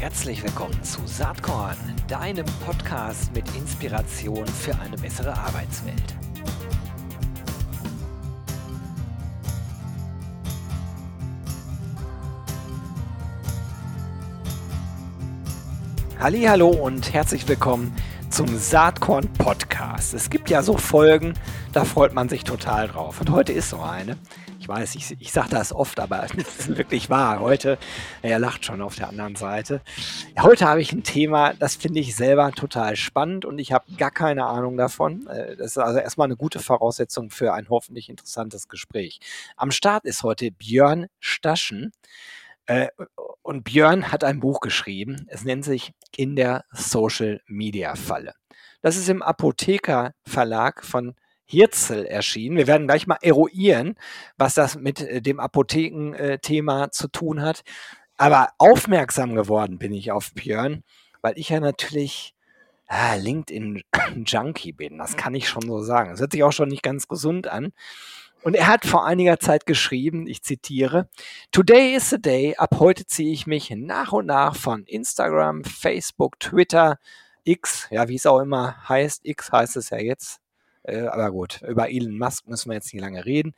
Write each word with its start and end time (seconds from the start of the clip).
Herzlich 0.00 0.44
willkommen 0.44 0.80
zu 0.84 1.00
Saatkorn, 1.06 1.76
deinem 2.06 2.46
Podcast 2.64 3.34
mit 3.34 3.44
Inspiration 3.56 4.46
für 4.46 4.78
eine 4.78 4.96
bessere 4.96 5.36
Arbeitswelt. 5.36 6.14
Hallo 16.20 16.68
und 16.68 17.12
herzlich 17.12 17.48
willkommen 17.48 17.92
zum 18.30 18.56
Saatkorn 18.56 19.26
Podcast. 19.32 20.14
Es 20.14 20.30
gibt 20.30 20.48
ja 20.48 20.62
so 20.62 20.76
Folgen, 20.76 21.34
da 21.72 21.84
freut 21.84 22.14
man 22.14 22.28
sich 22.28 22.44
total 22.44 22.86
drauf. 22.86 23.20
Und 23.20 23.30
heute 23.30 23.52
ist 23.52 23.70
so 23.70 23.80
eine. 23.80 24.16
Ich 24.68 24.74
weiß, 24.74 24.94
ich, 24.96 25.16
ich 25.18 25.32
sage 25.32 25.48
das 25.48 25.72
oft, 25.72 25.98
aber 25.98 26.24
es 26.36 26.68
ist 26.68 26.76
wirklich 26.76 27.08
wahr. 27.08 27.40
Heute, 27.40 27.78
er 28.20 28.38
lacht 28.38 28.66
schon 28.66 28.82
auf 28.82 28.96
der 28.96 29.08
anderen 29.08 29.34
Seite. 29.34 29.80
Heute 30.38 30.68
habe 30.68 30.82
ich 30.82 30.92
ein 30.92 31.02
Thema, 31.02 31.54
das 31.54 31.74
finde 31.74 32.00
ich 32.00 32.14
selber 32.14 32.52
total 32.52 32.94
spannend 32.94 33.46
und 33.46 33.58
ich 33.60 33.72
habe 33.72 33.90
gar 33.96 34.10
keine 34.10 34.44
Ahnung 34.44 34.76
davon. 34.76 35.26
Äh, 35.26 35.56
das 35.56 35.68
ist 35.68 35.78
also 35.78 36.00
erstmal 36.00 36.26
eine 36.26 36.36
gute 36.36 36.60
Voraussetzung 36.60 37.30
für 37.30 37.54
ein 37.54 37.70
hoffentlich 37.70 38.10
interessantes 38.10 38.68
Gespräch. 38.68 39.20
Am 39.56 39.70
Start 39.70 40.04
ist 40.04 40.22
heute 40.22 40.50
Björn 40.50 41.06
Staschen. 41.18 41.92
Äh, 42.66 42.88
und 43.40 43.64
Björn 43.64 44.12
hat 44.12 44.22
ein 44.22 44.38
Buch 44.38 44.60
geschrieben. 44.60 45.24
Es 45.28 45.44
nennt 45.44 45.64
sich 45.64 45.94
In 46.14 46.36
der 46.36 46.66
Social 46.72 47.40
Media 47.46 47.94
Falle. 47.94 48.34
Das 48.82 48.98
ist 48.98 49.08
im 49.08 49.22
Apotheker 49.22 50.12
Verlag 50.26 50.84
von 50.84 51.14
Hirzel 51.50 52.04
erschienen. 52.04 52.58
Wir 52.58 52.66
werden 52.66 52.86
gleich 52.86 53.06
mal 53.06 53.18
eruieren, 53.22 53.96
was 54.36 54.54
das 54.54 54.76
mit 54.76 55.00
äh, 55.00 55.22
dem 55.22 55.40
Apothekenthema 55.40 56.90
zu 56.90 57.08
tun 57.08 57.40
hat. 57.40 57.64
Aber 58.18 58.50
aufmerksam 58.58 59.34
geworden 59.34 59.78
bin 59.78 59.92
ich 59.92 60.12
auf 60.12 60.34
Björn, 60.34 60.84
weil 61.22 61.38
ich 61.38 61.48
ja 61.48 61.60
natürlich 61.60 62.34
ah, 62.86 63.14
LinkedIn-Junkie 63.14 64.72
bin. 64.76 64.98
Das 64.98 65.16
kann 65.16 65.34
ich 65.34 65.48
schon 65.48 65.62
so 65.62 65.80
sagen. 65.80 66.10
Das 66.10 66.20
hört 66.20 66.32
sich 66.32 66.44
auch 66.44 66.52
schon 66.52 66.68
nicht 66.68 66.82
ganz 66.82 67.08
gesund 67.08 67.48
an. 67.48 67.72
Und 68.42 68.54
er 68.54 68.68
hat 68.68 68.84
vor 68.84 69.06
einiger 69.06 69.40
Zeit 69.40 69.66
geschrieben, 69.66 70.26
ich 70.26 70.42
zitiere, 70.42 71.08
Today 71.50 71.94
is 71.94 72.10
the 72.10 72.20
day, 72.20 72.54
ab 72.56 72.76
heute 72.78 73.06
ziehe 73.06 73.32
ich 73.32 73.46
mich 73.46 73.70
nach 73.70 74.12
und 74.12 74.26
nach 74.26 74.54
von 74.54 74.84
Instagram, 74.84 75.64
Facebook, 75.64 76.38
Twitter, 76.38 76.98
X, 77.44 77.88
ja, 77.90 78.08
wie 78.08 78.14
es 78.14 78.26
auch 78.26 78.40
immer 78.40 78.88
heißt, 78.88 79.22
X 79.24 79.50
heißt 79.50 79.76
es 79.76 79.90
ja 79.90 79.98
jetzt, 79.98 80.40
äh, 80.88 81.06
aber 81.06 81.30
gut, 81.30 81.62
über 81.62 81.90
Elon 81.90 82.18
Musk 82.18 82.46
müssen 82.48 82.70
wir 82.70 82.74
jetzt 82.74 82.92
nicht 82.92 83.02
lange 83.02 83.24
reden. 83.24 83.54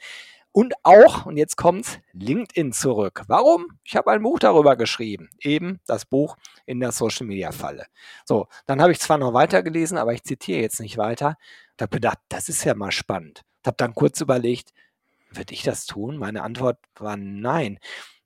Und 0.53 0.75
auch, 0.83 1.27
und 1.27 1.37
jetzt 1.37 1.57
kommt's, 1.57 2.01
LinkedIn 2.13 2.73
zurück. 2.73 3.23
Warum? 3.29 3.79
Ich 3.85 3.95
habe 3.95 4.11
ein 4.11 4.23
Buch 4.23 4.41
darüber 4.41 4.77
geschrieben. 4.77 5.31
Eben 5.41 5.79
das 5.87 6.05
Buch 6.05 6.37
in 6.67 6.81
der 6.81 6.91
Social 6.91 7.27
Media 7.27 7.53
Falle. 7.53 7.87
So, 8.25 8.49
dann 8.67 8.83
habe 8.83 8.91
ich 8.91 8.99
zwar 8.99 9.19
noch 9.19 9.33
weitergelesen, 9.33 9.97
aber 9.97 10.13
ich 10.13 10.25
zitiere 10.25 10.61
jetzt 10.61 10.81
nicht 10.81 10.99
weiter. 10.99 11.37
Da 11.77 11.85
habe 11.85 11.97
gedacht, 11.97 12.19
das 12.29 12.49
ist 12.49 12.65
ja 12.65 12.75
mal 12.75 12.91
spannend. 12.91 13.43
Ich 13.63 13.67
habe 13.67 13.77
dann 13.77 13.95
kurz 13.95 14.21
überlegt, 14.21 14.73
würde 15.31 15.55
ich 15.55 15.63
das 15.63 15.87
tun? 15.87 16.17
Meine 16.17 16.43
Antwort 16.43 16.79
war 16.99 17.17
nein. 17.17 17.79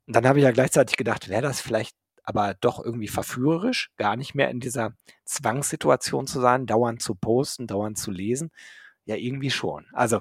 Und 0.07 0.17
dann 0.17 0.27
habe 0.27 0.39
ich 0.39 0.45
ja 0.45 0.53
gleichzeitig 0.53 0.97
gedacht, 0.97 1.29
wäre 1.29 1.43
das 1.43 1.61
vielleicht 1.61 1.95
aber 2.25 2.55
doch 2.55 2.83
irgendwie 2.83 3.09
verführerisch, 3.09 3.91
gar 3.99 4.17
nicht 4.17 4.35
mehr 4.35 4.51
in 4.51 4.61
dieser 4.61 4.95
Zwangssituation 5.27 6.27
zu 6.27 6.41
sein, 6.41 6.65
dauernd 6.67 7.03
zu 7.03 7.15
posten, 7.15 7.67
dauernd 7.67 7.99
zu 7.99 8.11
lesen. 8.11 8.51
Ja, 9.07 9.17
irgendwie 9.17 9.51
schon. 9.51 9.85
Also, 9.93 10.21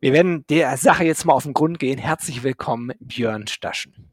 wir 0.00 0.14
werden 0.14 0.46
der 0.48 0.76
Sache 0.78 1.04
jetzt 1.04 1.26
mal 1.26 1.34
auf 1.34 1.42
den 1.42 1.52
Grund 1.52 1.78
gehen. 1.78 1.98
Herzlich 1.98 2.42
willkommen, 2.42 2.92
Björn 2.98 3.46
Staschen. 3.46 4.10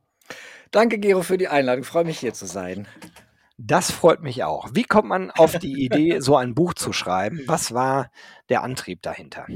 Danke, 0.72 1.00
Gero, 1.00 1.22
für 1.22 1.38
die 1.38 1.48
Einladung. 1.48 1.84
Ich 1.84 1.88
freue 1.88 2.04
mich, 2.04 2.20
hier 2.20 2.34
zu 2.34 2.46
sein. 2.46 2.88
Das 3.58 3.92
freut 3.92 4.22
mich 4.22 4.44
auch. 4.44 4.70
Wie 4.74 4.84
kommt 4.84 5.08
man 5.08 5.32
auf 5.32 5.58
die 5.60 5.86
Idee, 5.86 6.20
so 6.20 6.36
ein 6.36 6.56
Buch 6.56 6.74
zu 6.74 6.92
schreiben? 6.92 7.42
Was 7.46 7.74
war 7.74 8.12
der 8.50 8.64
Antrieb 8.64 9.02
dahinter? 9.02 9.48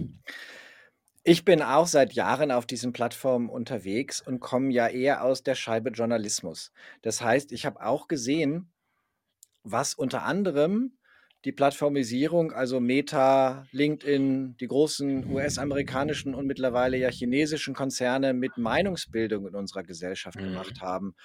Ich 1.23 1.43
bin 1.43 1.61
auch 1.61 1.87
seit 1.87 2.13
Jahren 2.13 2.51
auf 2.51 2.65
diesen 2.65 2.93
Plattformen 2.93 3.49
unterwegs 3.49 4.21
und 4.21 4.39
komme 4.39 4.71
ja 4.71 4.87
eher 4.87 5.23
aus 5.23 5.43
der 5.43 5.55
Scheibe 5.55 5.89
Journalismus. 5.89 6.71
Das 7.01 7.21
heißt, 7.21 7.51
ich 7.51 7.65
habe 7.65 7.83
auch 7.83 8.07
gesehen, 8.07 8.71
was 9.63 9.95
unter 9.95 10.23
anderem 10.23 10.97
die 11.45 11.51
Plattformisierung, 11.51 12.51
also 12.51 12.79
Meta, 12.79 13.67
LinkedIn, 13.71 14.57
die 14.57 14.67
großen 14.67 15.31
US-amerikanischen 15.31 16.33
und 16.33 16.47
mittlerweile 16.47 16.97
ja 16.97 17.09
chinesischen 17.09 17.75
Konzerne 17.75 18.33
mit 18.33 18.57
Meinungsbildung 18.57 19.47
in 19.47 19.55
unserer 19.55 19.83
Gesellschaft 19.83 20.39
mhm. 20.39 20.45
gemacht 20.45 20.81
haben. 20.81 21.15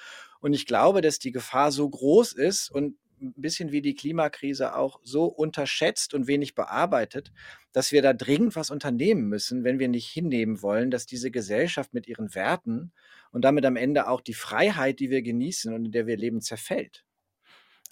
Und 0.41 0.53
ich 0.53 0.67
glaube, 0.67 1.01
dass 1.01 1.19
die 1.19 1.33
Gefahr 1.33 1.73
so 1.73 1.89
groß 1.89 2.35
ist 2.35 2.71
und 2.71 2.97
ein 3.23 3.35
bisschen 3.37 3.73
wie 3.73 3.83
die 3.83 3.95
Klimakrise 3.95 4.75
auch 4.75 5.01
so 5.03 5.25
unterschätzt 5.25 6.15
und 6.15 6.27
wenig 6.27 6.55
bearbeitet, 6.55 7.33
dass 7.73 7.93
wir 7.93 8.03
da 8.03 8.13
dringend 8.13 8.57
was 8.57 8.71
unternehmen 8.71 9.29
müssen, 9.29 9.65
wenn 9.65 9.79
wir 9.79 9.89
nicht 9.89 10.09
hinnehmen 10.09 10.63
wollen, 10.63 10.91
dass 10.91 11.07
diese 11.07 11.31
Gesellschaft 11.31 11.95
mit 11.95 12.07
ihren 12.07 12.35
Werten 12.35 12.93
und 13.31 13.45
damit 13.45 13.65
am 13.65 13.77
Ende 13.77 14.09
auch 14.09 14.21
die 14.21 14.35
Freiheit, 14.35 15.01
die 15.01 15.11
wir 15.11 15.23
genießen 15.23 15.73
und 15.73 15.87
in 15.87 15.93
der 15.93 16.07
wir 16.07 16.17
leben, 16.17 16.41
zerfällt. 16.41 17.05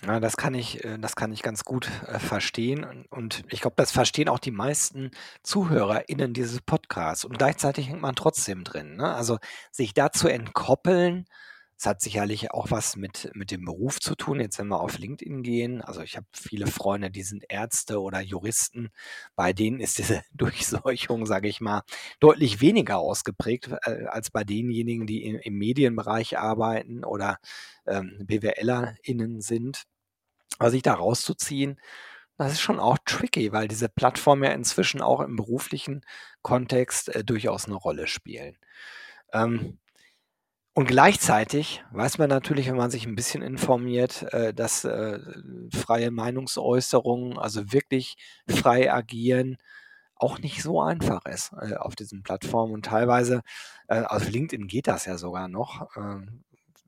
Ja, 0.07 0.21
das 0.21 0.37
kann 0.37 0.55
ich, 0.55 0.85
äh, 0.85 0.99
das 0.99 1.17
kann 1.17 1.33
ich 1.33 1.43
ganz 1.43 1.65
gut 1.65 1.91
äh, 2.07 2.19
verstehen. 2.21 3.07
Und 3.11 3.43
ich 3.49 3.61
glaube, 3.61 3.75
das 3.77 3.91
verstehen 3.91 4.29
auch 4.29 4.39
die 4.39 4.53
meisten 4.53 5.11
ZuhörerInnen 5.43 6.35
dieses 6.35 6.61
Podcasts. 6.61 7.25
Und 7.25 7.39
gleichzeitig 7.39 7.89
hängt 7.89 8.01
man 8.01 8.15
trotzdem 8.15 8.63
drin. 8.63 8.97
Ne? 8.97 9.13
Also 9.13 9.39
sich 9.73 9.95
da 9.95 10.13
zu 10.13 10.29
entkoppeln, 10.29 11.27
es 11.79 11.87
hat 11.87 12.01
sicherlich 12.01 12.51
auch 12.51 12.73
was 12.73 12.97
mit, 12.97 13.31
mit 13.35 13.53
dem 13.53 13.65
Beruf 13.65 14.01
zu 14.01 14.17
tun. 14.17 14.41
Jetzt, 14.41 14.59
wenn 14.59 14.67
wir 14.67 14.81
auf 14.81 14.99
LinkedIn 14.99 15.45
gehen, 15.45 15.81
also 15.81 16.01
ich 16.03 16.17
habe 16.17 16.27
viele 16.33 16.67
Freunde, 16.67 17.09
die 17.09 17.23
sind 17.23 17.45
Ärzte 17.49 18.01
oder 18.01 18.21
Juristen. 18.21 18.91
Bei 19.37 19.53
denen 19.53 19.79
ist 19.79 19.99
diese 19.99 20.23
Durchseuchung, 20.33 21.25
sage 21.25 21.47
ich 21.47 21.61
mal, 21.61 21.83
deutlich 22.19 22.61
weniger 22.61 22.99
ausgeprägt 22.99 23.71
äh, 23.85 24.07
als 24.07 24.31
bei 24.31 24.43
denjenigen, 24.43 25.07
die 25.07 25.25
im, 25.25 25.37
im 25.37 25.55
Medienbereich 25.55 26.37
arbeiten 26.37 27.05
oder 27.05 27.39
ähm, 27.87 28.19
BWLerInnen 28.25 29.41
sind. 29.41 29.85
Aber 30.59 30.73
sich 30.73 30.83
da 30.83 30.95
rauszuziehen, 30.95 31.81
das 32.39 32.55
ist 32.55 32.61
schon 32.61 32.81
auch 32.81 32.99
tricky, 33.05 33.53
weil 33.53 33.69
diese 33.69 33.89
Plattformen 33.89 34.43
ja 34.43 34.51
inzwischen 34.51 35.01
auch 35.01 35.21
im 35.21 35.37
beruflichen 35.37 36.05
Kontext 36.43 37.15
äh, 37.15 37.23
durchaus 37.23 37.67
eine 37.67 37.77
Rolle 37.77 38.09
spielen. 38.09 38.59
Ähm, 39.33 39.79
und 40.79 40.87
gleichzeitig 40.87 41.83
weiß 41.91 42.19
man 42.19 42.29
natürlich, 42.29 42.69
wenn 42.69 42.77
man 42.77 42.93
sich 42.93 43.05
ein 43.05 43.17
bisschen 43.17 43.43
informiert, 43.43 44.33
äh, 44.33 44.55
dass 44.55 44.85
äh, 44.85 45.19
freie 45.75 46.13
Meinungsäußerung, 46.13 47.37
also 47.37 47.73
wirklich 47.73 48.17
frei 48.49 48.93
agieren, 48.93 49.57
auch 50.15 50.39
nicht 50.39 50.63
so 50.63 50.81
einfach 50.81 51.27
ist 51.27 51.53
äh, 51.61 51.75
auf 51.75 51.97
diesen 51.97 52.23
Plattformen. 52.23 52.73
Und 52.75 52.85
teilweise, 52.85 53.43
also 53.89 54.31
LinkedIn 54.31 54.69
geht 54.69 54.87
das 54.87 55.05
ja 55.05 55.19
sogar 55.19 55.49
noch, 55.49 55.97
äh, 55.97 56.25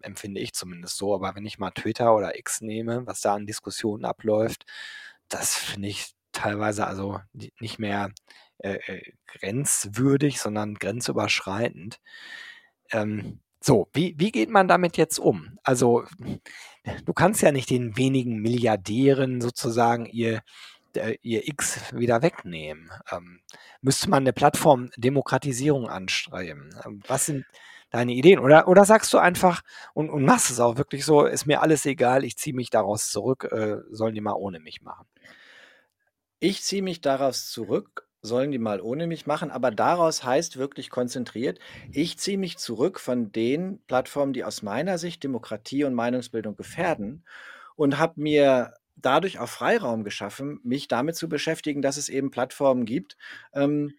empfinde 0.03 0.41
ich 0.41 0.53
zumindest 0.53 0.97
so. 0.97 1.13
Aber 1.13 1.35
wenn 1.35 1.45
ich 1.45 1.59
mal 1.59 1.73
Twitter 1.73 2.15
oder 2.15 2.39
X 2.39 2.61
nehme, 2.61 3.09
was 3.09 3.23
da 3.23 3.35
an 3.35 3.45
Diskussionen 3.45 4.05
abläuft, 4.05 4.67
das 5.29 5.57
finde 5.57 5.89
ich 5.89 6.13
teilweise 6.31 6.87
also 6.87 7.19
nicht 7.33 7.81
mehr 7.81 8.11
grenzwürdig, 9.27 10.39
sondern 10.41 10.75
grenzüberschreitend. 10.75 11.99
Ähm, 12.93 13.41
so, 13.63 13.89
wie, 13.93 14.15
wie 14.19 14.33
geht 14.33 14.51
man 14.51 14.69
damit 14.69 14.97
jetzt 14.97 15.19
um? 15.19 15.59
Also, 15.63 16.05
du 17.05 17.13
kannst 17.13 17.43
ja 17.43 17.53
nicht 17.53 17.69
den 17.71 17.97
wenigen 17.97 18.41
Milliardären 18.41 19.41
sozusagen 19.41 20.07
ihr, 20.07 20.41
äh, 20.95 21.17
ihr 21.23 21.47
X 21.47 21.95
wieder 21.95 22.23
wegnehmen. 22.23 22.91
Ähm, 23.13 23.41
müsste 23.83 24.09
man 24.09 24.23
eine 24.23 24.33
Plattform-Demokratisierung 24.33 25.89
anstreben? 25.89 26.71
Ähm, 26.87 27.03
was 27.07 27.27
sind 27.27 27.45
deine 27.91 28.13
Ideen? 28.13 28.39
Oder, 28.39 28.67
oder 28.67 28.85
sagst 28.87 29.13
du 29.13 29.19
einfach 29.19 29.63
und, 29.93 30.09
und 30.09 30.25
machst 30.25 30.51
es 30.51 30.61
auch 30.61 30.79
wirklich 30.79 31.05
so, 31.05 31.27
ist 31.27 31.47
mir 31.47 31.61
alles 31.61 31.85
egal, 31.85 32.25
ich 32.25 32.39
ziehe 32.39 32.57
mich 32.57 32.71
daraus 32.71 33.11
zurück, 33.11 33.49
äh, 33.53 33.79
sollen 33.91 34.15
die 34.15 34.21
mal 34.23 34.35
ohne 34.35 34.61
mich 34.61 34.81
machen? 34.81 35.07
Ich 36.39 36.63
ziehe 36.63 36.83
mich 36.83 37.03
daraus 37.03 37.51
zurück 37.51 38.09
sollen 38.23 38.51
die 38.51 38.59
mal 38.59 38.81
ohne 38.81 39.07
mich 39.07 39.27
machen, 39.27 39.51
aber 39.51 39.71
daraus 39.71 40.25
heißt 40.25 40.57
wirklich 40.57 40.91
konzentriert, 40.91 41.59
ich 41.91 42.19
ziehe 42.19 42.39
mich 42.39 42.59
zurück 42.59 43.01
von 43.01 43.33
den 43.33 43.81
Plattformen, 43.87 44.33
die 44.33 44.45
aus 44.45 44.63
meiner 44.63 44.99
Sicht 44.99 45.23
Demokratie 45.25 45.85
und 45.85 45.95
Meinungsbildung 45.95 46.57
gefährden 46.57 47.25
und 47.77 47.99
habe 47.99 48.21
mir 48.21 48.75
dadurch 48.97 49.39
auch 49.39 49.49
Freiraum 49.49 50.05
geschaffen, 50.05 50.61
mich 50.63 50.89
damit 50.89 51.17
zu 51.17 51.29
beschäftigen, 51.29 51.81
dass 51.81 51.97
es 51.97 52.09
eben 52.11 52.31
Plattformen 52.31 52.85
gibt, 52.85 53.17
ähm, 53.55 53.95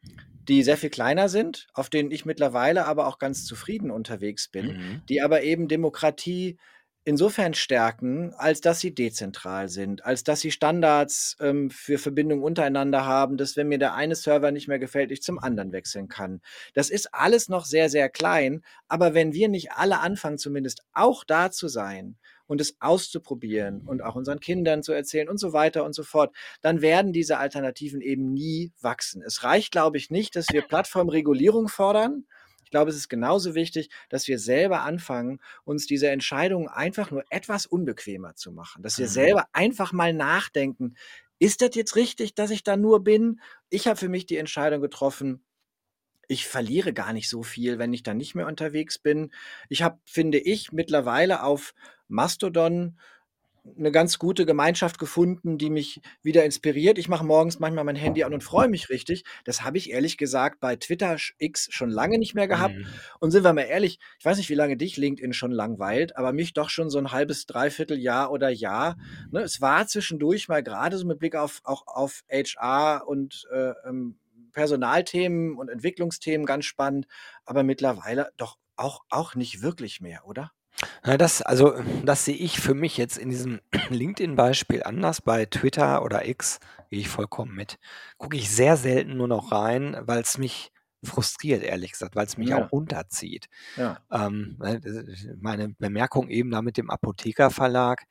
die 0.48 0.64
sehr 0.64 0.78
viel 0.78 0.90
kleiner 0.90 1.30
sind, 1.30 1.68
auf 1.74 1.90
denen 1.90 2.12
ich 2.12 2.26
mittlerweile 2.26 2.86
aber 2.86 3.08
auch 3.08 3.20
ganz 3.20 3.46
zufrieden 3.46 3.92
unterwegs 3.92 4.48
bin, 4.48 4.68
mhm. 4.68 5.02
die 5.10 5.22
aber 5.22 5.44
eben 5.44 5.68
Demokratie 5.68 6.58
insofern 7.03 7.53
stärken, 7.53 8.33
als 8.36 8.62
dass 8.62 8.80
sie 8.80 8.94
dezentral 8.94 9.69
sind, 9.69 10.06
als 10.06 10.24
dass 10.24 10.42
sie 10.42 10.51
Standards 10.51 11.36
ähm, 11.39 11.69
für 11.69 11.98
Verbindungen 11.98 12.44
untereinander 12.44 13.06
haben, 13.06 13.38
dass 13.38 13.57
wenn 13.57 13.69
mir 13.69 13.80
der 13.80 13.95
eine 13.95 14.15
Server 14.15 14.51
nicht 14.51 14.68
mehr 14.68 14.80
gefällt, 14.80 15.12
ich 15.12 15.24
zum 15.24 15.39
anderen 15.39 15.71
wechseln 15.71 16.07
kann. 16.07 16.42
Das 16.74 16.89
ist 16.89 17.13
alles 17.13 17.50
noch 17.50 17.65
sehr, 17.65 17.89
sehr 17.89 18.09
klein, 18.09 18.62
aber 18.88 19.13
wenn 19.13 19.33
wir 19.33 19.50
nicht 19.50 19.71
alle 19.71 20.00
anfangen, 20.00 20.38
zumindest 20.38 20.83
auch 20.94 21.24
da 21.24 21.50
zu 21.51 21.68
sein 21.68 22.18
und 22.45 22.62
es 22.62 22.75
auszuprobieren 22.81 23.81
und 23.88 24.03
auch 24.03 24.15
unseren 24.15 24.39
Kindern 24.39 24.83
zu 24.83 24.92
erzählen 24.92 25.30
und 25.30 25.39
so 25.39 25.53
weiter 25.53 25.86
und 25.86 25.94
so 25.94 26.03
fort, 26.03 26.36
dann 26.62 26.81
werden 26.81 27.13
diese 27.13 27.38
Alternativen 27.38 28.01
eben 28.01 28.33
nie 28.33 28.74
wachsen. 28.81 29.24
Es 29.25 29.44
reicht, 29.44 29.71
glaube 29.71 29.98
ich, 29.98 30.12
nicht, 30.12 30.36
dass 30.36 30.48
wir 30.51 30.62
Plattformregulierung 30.62 31.68
fordern, 31.68 32.25
ich 32.72 32.74
glaube, 32.74 32.90
es 32.90 32.96
ist 32.96 33.10
genauso 33.10 33.54
wichtig, 33.54 33.90
dass 34.08 34.30
wir 34.30 34.40
selber 34.40 34.84
anfangen, 34.84 35.42
uns 35.66 35.88
diese 35.88 36.10
Entscheidungen 36.10 36.70
einfach 36.70 37.12
nur 37.12 37.26
etwas 37.30 37.66
unbequemer 37.66 38.36
zu 38.36 38.54
machen. 38.54 38.82
Dass 38.82 38.98
wir 38.98 39.08
mhm. 39.08 39.12
selber 39.12 39.48
einfach 39.52 39.92
mal 39.92 40.14
nachdenken, 40.14 40.96
ist 41.38 41.62
das 41.62 41.76
jetzt 41.76 41.98
richtig, 41.98 42.34
dass 42.34 42.50
ich 42.50 42.64
da 42.64 42.78
nur 42.78 43.04
bin? 43.04 43.42
Ich 43.70 43.88
habe 43.88 43.98
für 43.98 44.08
mich 44.08 44.26
die 44.26 44.38
Entscheidung 44.38 44.80
getroffen, 44.80 45.44
ich 46.30 46.48
verliere 46.48 46.94
gar 46.94 47.12
nicht 47.12 47.28
so 47.28 47.44
viel, 47.44 47.78
wenn 47.78 47.92
ich 47.92 48.04
da 48.04 48.14
nicht 48.14 48.36
mehr 48.36 48.48
unterwegs 48.48 48.98
bin. 48.98 49.34
Ich 49.68 49.84
habe, 49.84 50.00
finde 50.06 50.38
ich, 50.38 50.72
mittlerweile 50.72 51.44
auf 51.44 51.74
Mastodon 52.08 52.98
eine 53.78 53.92
ganz 53.92 54.18
gute 54.18 54.46
Gemeinschaft 54.46 54.98
gefunden, 54.98 55.58
die 55.58 55.69
mich 55.69 56.02
wieder 56.24 56.44
inspiriert. 56.44 56.98
Ich 56.98 57.08
mache 57.08 57.25
morgens 57.25 57.60
manchmal 57.60 57.84
mein 57.84 57.96
Handy 57.96 58.24
an 58.24 58.34
und 58.34 58.44
freue 58.44 58.68
mich 58.68 58.90
richtig. 58.90 59.24
Das 59.46 59.63
habe 59.63 59.78
ich 59.78 59.92
ehrlich 59.92 60.18
gesagt 60.18 60.60
bei 60.60 60.75
Twitter 60.75 61.18
X 61.38 61.68
schon 61.72 61.90
lange 61.90 62.18
nicht 62.18 62.34
mehr 62.34 62.48
gehabt. 62.48 62.75
Mhm. 62.75 62.88
Und 63.19 63.31
sind 63.31 63.44
wir 63.44 63.54
mal 63.54 63.62
ehrlich, 63.62 64.00
ich 64.19 64.25
weiß 64.25 64.38
nicht, 64.38 64.50
wie 64.50 64.56
lange 64.56 64.78
dich 64.78 64.98
LinkedIn 64.98 65.34
schon 65.34 65.52
langweilt, 65.52 66.18
aber 66.18 66.34
mich 66.34 66.54
doch 66.54 66.69
schon 66.69 66.90
so 66.90 66.98
ein 66.98 67.12
halbes, 67.12 67.46
dreiviertel 67.46 68.00
Jahr 68.00 68.31
oder 68.31 68.50
Jahr. 68.50 68.98
Ne, 69.30 69.42
es 69.42 69.62
war 69.62 69.86
zwischendurch 69.88 70.48
mal 70.48 70.63
gerade 70.63 70.98
so 70.98 71.06
mit 71.06 71.19
Blick 71.19 71.36
auf, 71.36 71.62
auch 71.63 71.84
auf 71.86 72.24
HR 72.30 73.08
und 73.08 73.48
äh, 73.52 73.74
ähm, 73.88 74.18
Personalthemen 74.54 75.56
und 75.56 75.69
Entwicklungsthemen 75.69 76.46
ganz 76.46 76.66
spannend, 76.66 77.08
aber 77.46 77.63
mittlerweile 77.63 78.31
doch 78.38 78.58
auch, 78.75 79.02
auch 79.10 79.36
nicht 79.36 79.62
wirklich 79.62 80.02
mehr, 80.02 80.25
oder? 80.25 80.52
Na, 81.04 81.18
das 81.18 81.42
also, 81.42 81.74
das 82.06 82.25
sehe 82.25 82.36
ich 82.36 82.60
für 82.60 82.74
mich 82.74 82.98
jetzt 82.98 83.18
in 83.18 83.30
diesem 83.30 83.60
LinkedIn-Beispiel 83.89 84.83
anders. 84.83 85.22
Bei 85.22 85.45
Twitter 85.45 86.04
oder 86.04 86.28
X 86.28 86.60
gehe 86.89 87.00
ich 87.00 87.10
vollkommen 87.10 87.56
mit. 87.56 87.78
Gucke 88.18 88.38
ich 88.38 88.50
sehr 88.50 88.78
selten 88.78 89.18
nur 89.18 89.28
noch 89.28 89.51
rein, 89.51 89.98
weil 90.01 90.22
es 90.22 90.38
mich 90.38 90.72
frustriert, 91.04 91.63
ehrlich 91.63 91.92
gesagt, 91.94 92.16
weil 92.16 92.25
es 92.28 92.38
mich 92.38 92.50
Ja. 92.50 92.57
auch 92.57 92.72
runterzieht. 92.72 93.48
Ja. 93.75 94.01
Ähm, 94.12 94.57
ne, 94.60 94.80
meine 95.42 95.69
Bemerkung 95.69 96.30
eben 96.30 96.51
da 96.51 96.62
mit 96.62 96.78
dem 96.78 96.89
Apothekerverlag, 96.92 98.04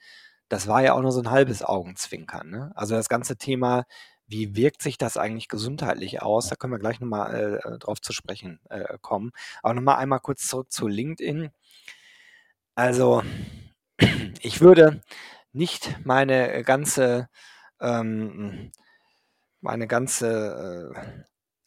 das 0.49 0.67
war 0.69 0.83
ja 0.83 0.95
auch 0.95 1.03
nur 1.03 1.13
so 1.13 1.21
ein 1.21 1.31
halbes 1.31 1.63
Augenzwinkern, 1.63 2.51
ne? 2.51 2.73
Also, 2.75 2.95
das 2.97 3.09
ganze 3.09 3.37
Thema, 3.37 3.85
wie 4.27 4.57
wirkt 4.57 4.83
sich 4.83 4.99
das 4.99 5.17
eigentlich 5.17 5.49
gesundheitlich 5.49 6.23
aus? 6.23 6.49
Da 6.49 6.57
können 6.57 6.73
wir 6.73 6.79
gleich 6.81 7.01
noch 7.01 7.09
mal, 7.09 7.61
äh, 7.65 7.79
drauf 7.79 8.01
zu 8.01 8.13
sprechen, 8.13 8.61
äh, 8.71 8.99
kommen. 9.01 9.31
Aber 9.63 9.75
noch 9.75 9.83
mal 9.83 9.97
einmal 9.97 10.21
kurz 10.21 10.47
zurück 10.49 10.73
zu 10.73 10.89
LinkedIn. 10.89 11.51
Also, 12.81 13.23
ich 14.41 14.63
würde 14.63 15.03
nicht 15.53 15.99
meine 16.07 16.63
ganze 16.65 17.29
ähm, 17.81 18.73
meine 19.61 19.87
ganze, 19.89 20.93
äh, 20.97 21.15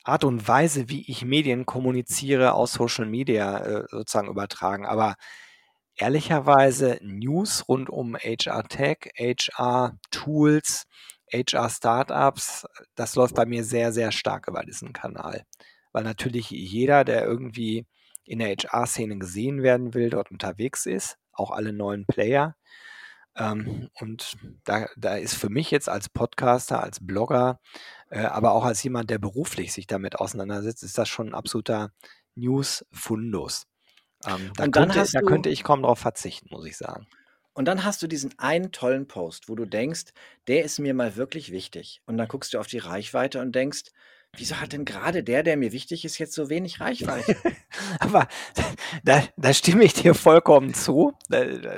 Art 0.05 0.23
und 0.25 0.47
Weise, 0.47 0.89
wie 0.89 1.09
ich 1.09 1.25
Medien 1.25 1.65
kommuniziere, 1.67 2.53
aus 2.53 2.73
Social 2.73 3.05
Media, 3.05 3.59
äh, 3.59 3.85
sozusagen 3.91 4.29
übertragen. 4.29 4.85
Aber 4.87 5.15
ehrlicherweise 5.97 6.99
News 7.03 7.67
rund 7.69 7.89
um 7.89 8.15
HR 8.17 8.63
Tech, 8.69 9.11
HR 9.19 9.97
Tools, 10.11 10.85
HR 11.33 11.69
Startups, 11.69 12.65
das 12.95 13.15
läuft 13.15 13.35
bei 13.35 13.45
mir 13.45 13.63
sehr, 13.65 13.93
sehr 13.93 14.11
stark 14.11 14.47
über 14.47 14.63
diesen 14.63 14.93
Kanal. 14.93 15.45
Weil 15.93 16.03
natürlich 16.05 16.49
jeder, 16.51 17.03
der 17.05 17.25
irgendwie 17.25 17.85
in 18.25 18.39
der 18.39 18.49
HR-Szene 18.49 19.17
gesehen 19.17 19.63
werden 19.63 19.93
will, 19.93 20.09
dort 20.09 20.31
unterwegs 20.31 20.85
ist, 20.85 21.17
auch 21.31 21.51
alle 21.51 21.73
neuen 21.73 22.05
Player. 22.05 22.55
Ähm, 23.35 23.89
und 23.99 24.37
da, 24.63 24.87
da 24.95 25.15
ist 25.15 25.35
für 25.35 25.49
mich 25.49 25.71
jetzt 25.71 25.89
als 25.89 26.09
Podcaster, 26.09 26.83
als 26.83 27.05
Blogger, 27.05 27.59
äh, 28.09 28.19
aber 28.19 28.53
auch 28.53 28.63
als 28.63 28.83
jemand, 28.83 29.09
der 29.09 29.17
beruflich 29.17 29.73
sich 29.73 29.87
damit 29.87 30.19
auseinandersetzt, 30.19 30.83
ist 30.83 30.97
das 30.97 31.09
schon 31.09 31.29
ein 31.29 31.35
absoluter 31.35 31.91
News-Fundus. 32.35 33.65
Ähm, 34.25 34.51
da, 34.55 34.67
könnte, 34.67 35.03
da 35.11 35.21
könnte 35.21 35.49
ich 35.49 35.63
kaum 35.63 35.81
darauf 35.81 35.99
verzichten, 35.99 36.49
muss 36.51 36.65
ich 36.65 36.77
sagen. 36.77 37.07
Und 37.53 37.65
dann 37.65 37.83
hast 37.83 38.01
du 38.01 38.07
diesen 38.07 38.37
einen 38.39 38.71
tollen 38.71 39.07
Post, 39.07 39.47
wo 39.47 39.55
du 39.55 39.65
denkst, 39.65 40.05
der 40.47 40.63
ist 40.63 40.79
mir 40.79 40.93
mal 40.93 41.15
wirklich 41.15 41.51
wichtig. 41.51 42.01
Und 42.05 42.17
dann 42.17 42.27
guckst 42.27 42.53
du 42.53 42.59
auf 42.59 42.67
die 42.67 42.79
Reichweite 42.79 43.41
und 43.41 43.53
denkst, 43.53 43.91
Wieso 44.35 44.59
hat 44.59 44.73
denn 44.73 44.83
gerade 44.83 45.23
der, 45.23 45.43
der 45.43 45.57
mir 45.57 45.71
wichtig 45.71 46.05
ist, 46.05 46.17
jetzt 46.17 46.33
so 46.33 46.49
wenig 46.49 46.79
Reichweite? 46.79 47.35
Aber 47.99 48.27
da, 49.03 49.23
da 49.37 49.53
stimme 49.53 49.83
ich 49.83 49.93
dir 49.93 50.15
vollkommen 50.15 50.73
zu. 50.73 51.13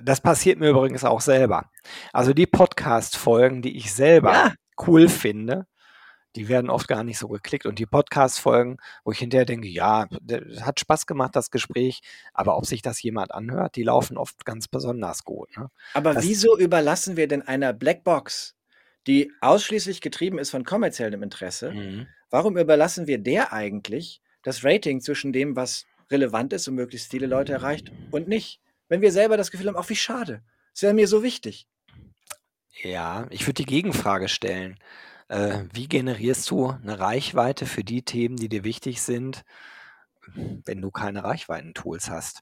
Das 0.02 0.22
passiert 0.22 0.58
mir 0.60 0.70
übrigens 0.70 1.04
auch 1.04 1.20
selber. 1.20 1.70
Also 2.14 2.34
die 2.34 2.48
Podcast-Folgen, 2.48 3.62
die 3.62 3.76
ich 3.76 3.94
selber 3.94 4.32
ja. 4.32 4.54
cool 4.88 5.10
finde, 5.10 5.68
die 6.38 6.48
werden 6.48 6.70
oft 6.70 6.88
gar 6.88 7.04
nicht 7.04 7.18
so 7.18 7.28
geklickt. 7.28 7.66
Und 7.66 7.78
die 7.78 7.86
Podcast-Folgen, 7.86 8.78
wo 9.04 9.12
ich 9.12 9.20
hinterher 9.20 9.46
denke, 9.46 9.68
ja, 9.68 10.08
hat 10.62 10.80
Spaß 10.80 11.08
gemacht, 11.08 11.36
das 11.36 11.52
Gespräch, 11.52 12.00
aber 12.34 12.58
ob 12.58 12.66
sich 12.66 12.82
das 12.82 13.02
jemand 13.02 13.34
anhört, 13.34 13.76
die 13.76 13.84
laufen 13.84 14.18
oft 14.18 14.46
ganz 14.46 14.70
besonders 14.70 15.26
gut. 15.26 15.50
Ne? 15.58 15.70
Aber 15.94 16.14
das, 16.14 16.24
wieso 16.24 16.58
überlassen 16.58 17.18
wir 17.18 17.28
denn 17.28 17.42
einer 17.42 17.74
Blackbox, 17.74 18.56
die 19.08 19.32
ausschließlich 19.42 20.02
getrieben 20.02 20.40
ist 20.40 20.50
von 20.50 20.64
kommerziellem 20.64 21.24
Interesse, 21.24 21.72
mhm. 21.72 22.08
Warum 22.36 22.58
überlassen 22.58 23.08
wir 23.08 23.18
der 23.18 23.54
eigentlich 23.54 24.22
das 24.44 24.66
Rating 24.66 25.00
zwischen 25.00 25.32
dem, 25.32 25.56
was 25.56 25.86
relevant 26.12 26.52
ist 26.52 26.68
und 26.68 26.76
möglichst 26.76 27.10
viele 27.10 27.28
Leute 27.28 27.54
erreicht 27.54 27.94
und 28.12 28.28
nicht? 28.28 28.60
Wenn 28.90 29.00
wir 29.00 29.14
selber 29.14 29.38
das 29.38 29.52
Gefühl 29.52 29.68
haben, 29.68 29.78
auch 29.78 29.88
wie 29.88 29.96
schade. 29.96 30.44
Das 30.74 30.82
wäre 30.82 30.94
mir 30.94 31.08
so 31.08 31.24
wichtig. 31.24 31.66
Ja, 32.84 33.26
ich 33.30 33.44
würde 33.48 33.64
die 33.64 33.66
Gegenfrage 33.66 34.28
stellen. 34.28 34.78
Äh, 35.30 35.64
wie 35.72 35.88
generierst 35.88 36.52
du 36.52 36.72
eine 36.72 37.00
Reichweite 37.00 37.66
für 37.66 37.86
die 37.86 38.04
Themen, 38.04 38.36
die 38.36 38.50
dir 38.50 38.66
wichtig 38.66 39.02
sind, 39.02 39.46
wenn 40.36 40.82
du 40.82 40.92
keine 40.92 41.24
Reichweitentools 41.24 42.10
hast? 42.10 42.42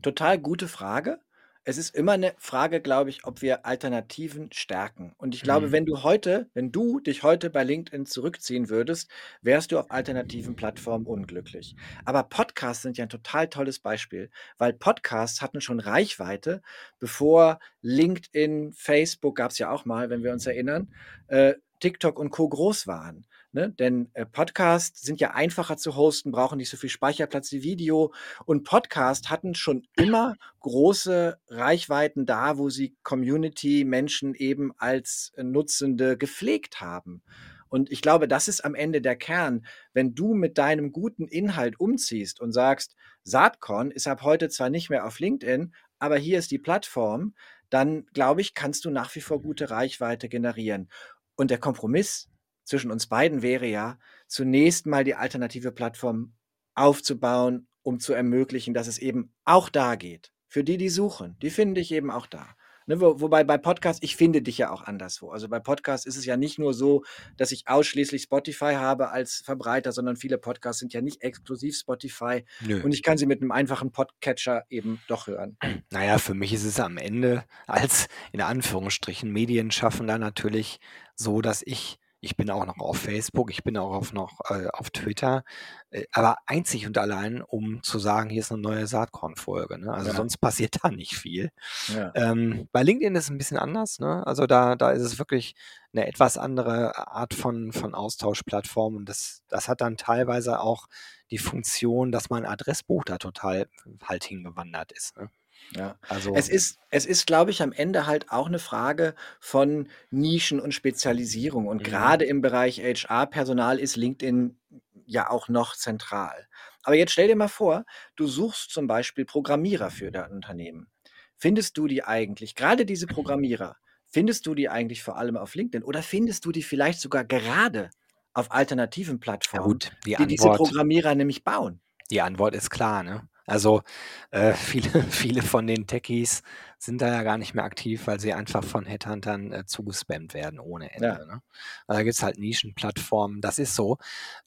Total 0.00 0.38
gute 0.38 0.68
Frage. 0.68 1.18
Es 1.64 1.76
ist 1.76 1.94
immer 1.94 2.12
eine 2.12 2.34
Frage, 2.38 2.80
glaube 2.80 3.10
ich, 3.10 3.24
ob 3.26 3.42
wir 3.42 3.66
Alternativen 3.66 4.50
stärken. 4.50 5.12
Und 5.18 5.34
ich 5.34 5.42
glaube, 5.42 5.68
Mhm. 5.68 5.72
wenn 5.72 5.84
du 5.86 6.02
heute 6.02 6.48
wenn 6.54 6.72
du 6.72 7.00
dich 7.00 7.22
heute 7.22 7.50
bei 7.50 7.64
LinkedIn 7.64 8.06
zurückziehen 8.06 8.70
würdest, 8.70 9.10
wärst 9.42 9.70
du 9.70 9.78
auf 9.78 9.90
alternativen 9.90 10.56
Plattformen 10.56 11.06
unglücklich. 11.06 11.76
Aber 12.06 12.22
Podcasts 12.24 12.82
sind 12.82 12.96
ja 12.96 13.04
ein 13.04 13.08
total 13.10 13.48
tolles 13.48 13.78
Beispiel, 13.78 14.30
weil 14.56 14.72
Podcasts 14.72 15.42
hatten 15.42 15.60
schon 15.60 15.80
Reichweite, 15.80 16.62
bevor 16.98 17.58
LinkedIn, 17.82 18.72
Facebook 18.72 19.36
gab 19.36 19.50
es 19.50 19.58
ja 19.58 19.70
auch 19.70 19.84
mal, 19.84 20.08
wenn 20.08 20.22
wir 20.22 20.32
uns 20.32 20.46
erinnern, 20.46 20.92
äh, 21.26 21.54
TikTok 21.80 22.18
und 22.18 22.30
Co. 22.30 22.48
groß 22.48 22.86
waren. 22.86 23.26
Ne? 23.52 23.72
Denn 23.72 24.10
äh, 24.14 24.26
Podcasts 24.26 25.02
sind 25.02 25.20
ja 25.20 25.32
einfacher 25.32 25.76
zu 25.76 25.96
hosten, 25.96 26.30
brauchen 26.30 26.58
nicht 26.58 26.70
so 26.70 26.76
viel 26.76 26.90
Speicherplatz 26.90 27.50
wie 27.50 27.64
Video. 27.64 28.12
Und 28.44 28.62
Podcasts 28.62 29.28
hatten 29.28 29.54
schon 29.56 29.86
immer 29.96 30.36
große 30.60 31.38
Reichweiten 31.48 32.26
da, 32.26 32.58
wo 32.58 32.70
sie 32.70 32.96
Community-Menschen 33.02 34.34
eben 34.34 34.72
als 34.78 35.32
äh, 35.36 35.42
Nutzende 35.42 36.16
gepflegt 36.16 36.80
haben. 36.80 37.22
Und 37.68 37.90
ich 37.90 38.02
glaube, 38.02 38.28
das 38.28 38.48
ist 38.48 38.64
am 38.64 38.74
Ende 38.74 39.00
der 39.00 39.16
Kern. 39.16 39.66
Wenn 39.92 40.14
du 40.14 40.34
mit 40.34 40.58
deinem 40.58 40.92
guten 40.92 41.26
Inhalt 41.26 41.78
umziehst 41.78 42.40
und 42.40 42.52
sagst, 42.52 42.94
Saatkorn 43.24 43.90
ist 43.90 44.06
ab 44.06 44.22
heute 44.22 44.48
zwar 44.48 44.70
nicht 44.70 44.90
mehr 44.90 45.06
auf 45.06 45.18
LinkedIn, 45.18 45.74
aber 45.98 46.16
hier 46.16 46.38
ist 46.38 46.50
die 46.50 46.58
Plattform, 46.58 47.34
dann 47.68 48.06
glaube 48.12 48.40
ich, 48.40 48.54
kannst 48.54 48.84
du 48.84 48.90
nach 48.90 49.14
wie 49.14 49.20
vor 49.20 49.42
gute 49.42 49.70
Reichweite 49.70 50.28
generieren. 50.28 50.88
Und 51.36 51.50
der 51.50 51.58
Kompromiss 51.58 52.29
zwischen 52.70 52.92
uns 52.92 53.08
beiden 53.08 53.42
wäre 53.42 53.66
ja, 53.66 53.98
zunächst 54.28 54.86
mal 54.86 55.02
die 55.02 55.16
alternative 55.16 55.72
Plattform 55.72 56.34
aufzubauen, 56.74 57.66
um 57.82 57.98
zu 57.98 58.12
ermöglichen, 58.12 58.74
dass 58.74 58.86
es 58.86 58.98
eben 58.98 59.34
auch 59.44 59.68
da 59.68 59.96
geht. 59.96 60.32
Für 60.46 60.62
die, 60.62 60.76
die 60.76 60.88
suchen, 60.88 61.36
die 61.42 61.50
finde 61.50 61.80
ich 61.80 61.90
eben 61.90 62.12
auch 62.12 62.26
da. 62.26 62.46
Ne, 62.86 63.00
wo, 63.00 63.20
wobei 63.20 63.44
bei 63.44 63.58
Podcasts, 63.58 64.02
ich 64.02 64.16
finde 64.16 64.40
dich 64.40 64.58
ja 64.58 64.70
auch 64.70 64.82
anderswo. 64.82 65.30
Also 65.30 65.48
bei 65.48 65.58
Podcasts 65.58 66.06
ist 66.06 66.16
es 66.16 66.24
ja 66.24 66.36
nicht 66.36 66.58
nur 66.58 66.72
so, 66.72 67.04
dass 67.36 67.52
ich 67.52 67.66
ausschließlich 67.66 68.22
Spotify 68.22 68.74
habe 68.74 69.10
als 69.10 69.42
Verbreiter, 69.44 69.92
sondern 69.92 70.16
viele 70.16 70.38
Podcasts 70.38 70.78
sind 70.80 70.92
ja 70.92 71.00
nicht 71.00 71.22
exklusiv 71.22 71.76
Spotify. 71.76 72.44
Nö. 72.60 72.82
Und 72.82 72.92
ich 72.92 73.02
kann 73.02 73.18
sie 73.18 73.26
mit 73.26 73.42
einem 73.42 73.50
einfachen 73.50 73.90
Podcatcher 73.90 74.64
eben 74.70 75.00
doch 75.08 75.26
hören. 75.26 75.56
Naja, 75.90 76.18
für 76.18 76.34
mich 76.34 76.52
ist 76.52 76.64
es 76.64 76.78
am 76.78 76.98
Ende 76.98 77.44
als 77.66 78.06
in 78.32 78.40
Anführungsstrichen 78.40 79.30
Medienschaffender 79.30 80.18
natürlich 80.18 80.78
so, 81.16 81.40
dass 81.40 81.62
ich 81.62 81.98
Ich 82.20 82.36
bin 82.36 82.50
auch 82.50 82.66
noch 82.66 82.78
auf 82.78 82.98
Facebook, 82.98 83.50
ich 83.50 83.64
bin 83.64 83.76
auch 83.78 83.92
auf 83.92 84.12
noch 84.12 84.40
äh, 84.50 84.66
auf 84.68 84.90
Twitter, 84.90 85.42
äh, 85.90 86.04
aber 86.12 86.36
einzig 86.46 86.86
und 86.86 86.98
allein, 86.98 87.42
um 87.42 87.82
zu 87.82 87.98
sagen, 87.98 88.30
hier 88.30 88.40
ist 88.40 88.52
eine 88.52 88.60
neue 88.60 88.86
Saatkorn-Folge. 88.86 89.78
Ne? 89.78 89.92
Also 89.92 90.10
Ja. 90.10 90.16
sonst 90.16 90.36
passiert 90.38 90.76
da 90.82 90.90
nicht 90.90 91.16
viel. 91.16 91.50
Ja. 91.88 92.12
Ähm, 92.14 92.68
bei 92.72 92.82
LinkedIn 92.82 93.14
ist 93.16 93.24
es 93.24 93.30
ein 93.30 93.38
bisschen 93.38 93.56
anders. 93.58 93.98
Ne? 94.00 94.26
Also 94.26 94.46
da, 94.46 94.76
da 94.76 94.90
ist 94.90 95.02
es 95.02 95.18
wirklich 95.18 95.54
eine 95.92 96.06
etwas 96.06 96.36
andere 96.38 96.96
Art 97.08 97.34
von, 97.34 97.72
von 97.72 97.94
Austauschplattform 97.94 98.96
und 98.96 99.08
das, 99.08 99.42
das 99.48 99.68
hat 99.68 99.80
dann 99.80 99.96
teilweise 99.96 100.60
auch 100.60 100.86
die 101.30 101.38
Funktion, 101.38 102.12
dass 102.12 102.30
mein 102.30 102.44
Adressbuch 102.44 103.04
da 103.04 103.18
total 103.18 103.66
halt 104.04 104.24
hingewandert 104.24 104.92
ist. 104.92 105.16
Ne? 105.16 105.30
Ja. 105.76 105.98
Also 106.08 106.34
Es 106.34 106.48
ist, 106.48 106.78
es 106.90 107.06
ist, 107.06 107.26
glaube 107.26 107.50
ich, 107.50 107.62
am 107.62 107.72
Ende 107.72 108.06
halt 108.06 108.30
auch 108.30 108.46
eine 108.48 108.58
Frage 108.58 109.14
von 109.40 109.88
Nischen 110.10 110.60
und 110.60 110.72
Spezialisierung. 110.74 111.66
Und 111.68 111.78
Mhm. 111.80 111.84
gerade 111.84 112.24
im 112.24 112.40
Bereich 112.40 112.78
HR-Personal 112.80 113.78
ist 113.78 113.96
LinkedIn 113.96 114.58
ja 115.06 115.30
auch 115.30 115.48
noch 115.48 115.76
zentral. 115.76 116.46
Aber 116.82 116.96
jetzt 116.96 117.12
stell 117.12 117.28
dir 117.28 117.36
mal 117.36 117.48
vor, 117.48 117.84
du 118.16 118.26
suchst 118.26 118.70
zum 118.70 118.86
Beispiel 118.86 119.24
Programmierer 119.24 119.90
für 119.90 120.10
dein 120.10 120.32
Unternehmen. 120.32 120.88
Findest 121.36 121.76
du 121.78 121.86
die 121.86 122.04
eigentlich, 122.04 122.54
gerade 122.54 122.84
diese 122.86 123.08
Programmierer, 123.08 123.76
findest 124.06 124.46
du 124.46 124.54
die 124.54 124.68
eigentlich 124.68 125.02
vor 125.02 125.16
allem 125.18 125.36
auf 125.36 125.54
LinkedIn 125.54 125.84
oder 125.84 126.02
findest 126.02 126.44
du 126.44 126.52
die 126.52 126.62
vielleicht 126.62 127.00
sogar 127.00 127.24
gerade 127.24 127.90
auf 128.34 128.50
alternativen 128.52 129.20
ja 129.52 129.60
Plattformen, 129.60 129.60
gut, 129.60 129.92
die 130.06 130.16
die 130.16 130.26
diese 130.26 130.50
Antwort, 130.50 130.58
Programmierer 130.58 131.14
nämlich 131.14 131.44
bauen? 131.44 131.80
die 132.10 132.20
Antwort 132.20 132.54
ist 132.54 132.70
klar. 132.70 133.02
Ne? 133.02 133.28
Also 133.50 133.82
äh, 134.30 134.52
viele, 134.54 135.02
viele 135.02 135.42
von 135.42 135.66
den 135.66 135.86
Techies 135.86 136.42
sind 136.78 137.02
da 137.02 137.08
ja 137.08 137.22
gar 137.22 137.36
nicht 137.36 137.54
mehr 137.54 137.64
aktiv, 137.64 138.06
weil 138.06 138.20
sie 138.20 138.32
einfach 138.32 138.64
von 138.64 138.86
Headhuntern 138.86 139.52
äh, 139.52 139.66
zugespammt 139.66 140.34
werden 140.34 140.60
ohne 140.60 140.92
Ende. 140.92 141.06
Ja. 141.06 141.24
Ne? 141.24 141.42
Also 141.86 141.98
da 141.98 142.02
gibt 142.02 142.14
es 142.14 142.22
halt 142.22 142.38
Nischenplattformen, 142.38 143.40
das 143.40 143.58
ist 143.58 143.74
so. 143.74 143.98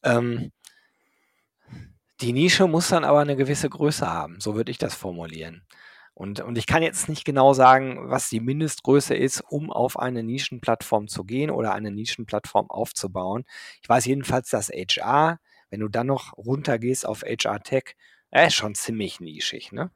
Ähm, 0.03 0.51
die 2.21 2.33
Nische 2.33 2.67
muss 2.67 2.89
dann 2.89 3.03
aber 3.03 3.19
eine 3.19 3.35
gewisse 3.35 3.69
Größe 3.69 4.09
haben, 4.09 4.39
so 4.39 4.55
würde 4.55 4.71
ich 4.71 4.77
das 4.77 4.95
formulieren. 4.95 5.63
Und, 6.15 6.39
und 6.41 6.57
ich 6.57 6.67
kann 6.67 6.83
jetzt 6.83 7.09
nicht 7.09 7.25
genau 7.25 7.53
sagen, 7.53 8.09
was 8.09 8.29
die 8.29 8.39
Mindestgröße 8.39 9.15
ist, 9.15 9.41
um 9.41 9.71
auf 9.71 9.97
eine 9.99 10.23
Nischenplattform 10.23 11.07
zu 11.07 11.23
gehen 11.23 11.49
oder 11.49 11.73
eine 11.73 11.91
Nischenplattform 11.91 12.69
aufzubauen. 12.69 13.45
Ich 13.81 13.89
weiß 13.89 14.05
jedenfalls, 14.05 14.49
dass 14.49 14.69
HR, 14.69 15.39
wenn 15.71 15.79
du 15.79 15.87
dann 15.89 16.07
noch 16.07 16.37
runtergehst 16.37 17.05
auf 17.05 17.23
HR 17.23 17.63
Tech, 17.63 17.95
er 18.33 18.47
ist 18.47 18.55
schon 18.55 18.75
ziemlich 18.75 19.19
nischig, 19.19 19.71
ne? 19.71 19.91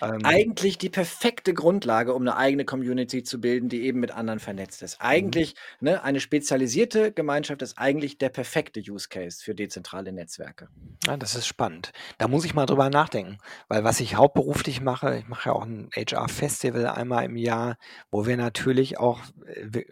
Ähm, 0.00 0.20
Eigentlich 0.24 0.78
die 0.78 0.88
perfekte 0.90 1.52
Grundlage, 1.54 2.14
um 2.14 2.22
eine 2.22 2.36
eigene 2.36 2.64
Community 2.64 3.22
zu 3.24 3.40
bilden, 3.40 3.68
die 3.68 3.82
eben 3.82 4.00
mit 4.00 4.12
anderen 4.12 4.38
vernetzt 4.40 4.82
ist. 4.82 5.00
mhm. 5.00 5.06
Eigentlich, 5.06 5.54
ne, 5.80 6.02
eine 6.04 6.20
spezialisierte 6.20 7.12
Gemeinschaft 7.12 7.62
ist 7.62 7.78
eigentlich 7.78 8.18
der 8.18 8.28
perfekte 8.28 8.80
Use 8.80 9.08
Case 9.08 9.42
für 9.42 9.54
dezentrale 9.54 10.12
Netzwerke. 10.12 10.68
Ja, 11.06 11.16
das 11.16 11.34
ist 11.34 11.46
spannend. 11.46 11.92
Da 12.18 12.28
muss 12.28 12.44
ich 12.44 12.52
mal 12.54 12.66
drüber 12.66 12.90
nachdenken, 12.90 13.38
weil 13.68 13.84
was 13.84 14.00
ich 14.00 14.16
hauptberuflich 14.16 14.82
mache, 14.82 15.18
ich 15.18 15.28
mache 15.28 15.48
ja 15.48 15.54
auch 15.54 15.64
ein 15.64 15.88
HR-Festival 15.96 16.86
einmal 16.86 17.24
im 17.24 17.36
Jahr, 17.36 17.76
wo 18.10 18.26
wir 18.26 18.36
natürlich 18.36 18.98
auch 18.98 19.20
äh, 19.46 19.82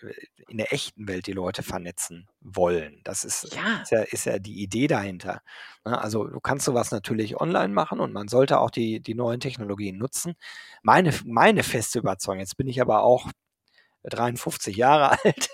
in 0.48 0.58
der 0.58 0.72
echten 0.72 1.08
Welt 1.08 1.26
die 1.26 1.32
Leute 1.32 1.62
vernetzen 1.62 2.28
wollen. 2.40 3.00
Das 3.04 3.24
ist, 3.24 3.54
Ja. 3.54 3.80
ist, 3.82 3.90
ja, 3.90 4.02
ist 4.02 4.26
ja 4.26 4.38
die 4.38 4.62
Idee 4.62 4.86
dahinter. 4.86 5.40
Ne? 5.88 6.00
Also 6.00 6.24
du 6.24 6.40
kannst 6.40 6.64
sowas 6.66 6.90
natürlich 6.90 7.40
online 7.40 7.72
machen 7.72 8.00
und 8.00 8.12
man 8.12 8.28
sollte 8.28 8.60
auch 8.60 8.70
die, 8.70 9.00
die 9.00 9.14
neuen 9.14 9.40
Technologien 9.40 9.96
nutzen. 9.98 10.34
Meine, 10.82 11.12
meine 11.24 11.62
feste 11.62 11.98
Überzeugung, 12.00 12.40
jetzt 12.40 12.56
bin 12.56 12.68
ich 12.68 12.80
aber 12.80 13.02
auch 13.02 13.30
53 14.04 14.76
Jahre 14.76 15.10
alt 15.24 15.48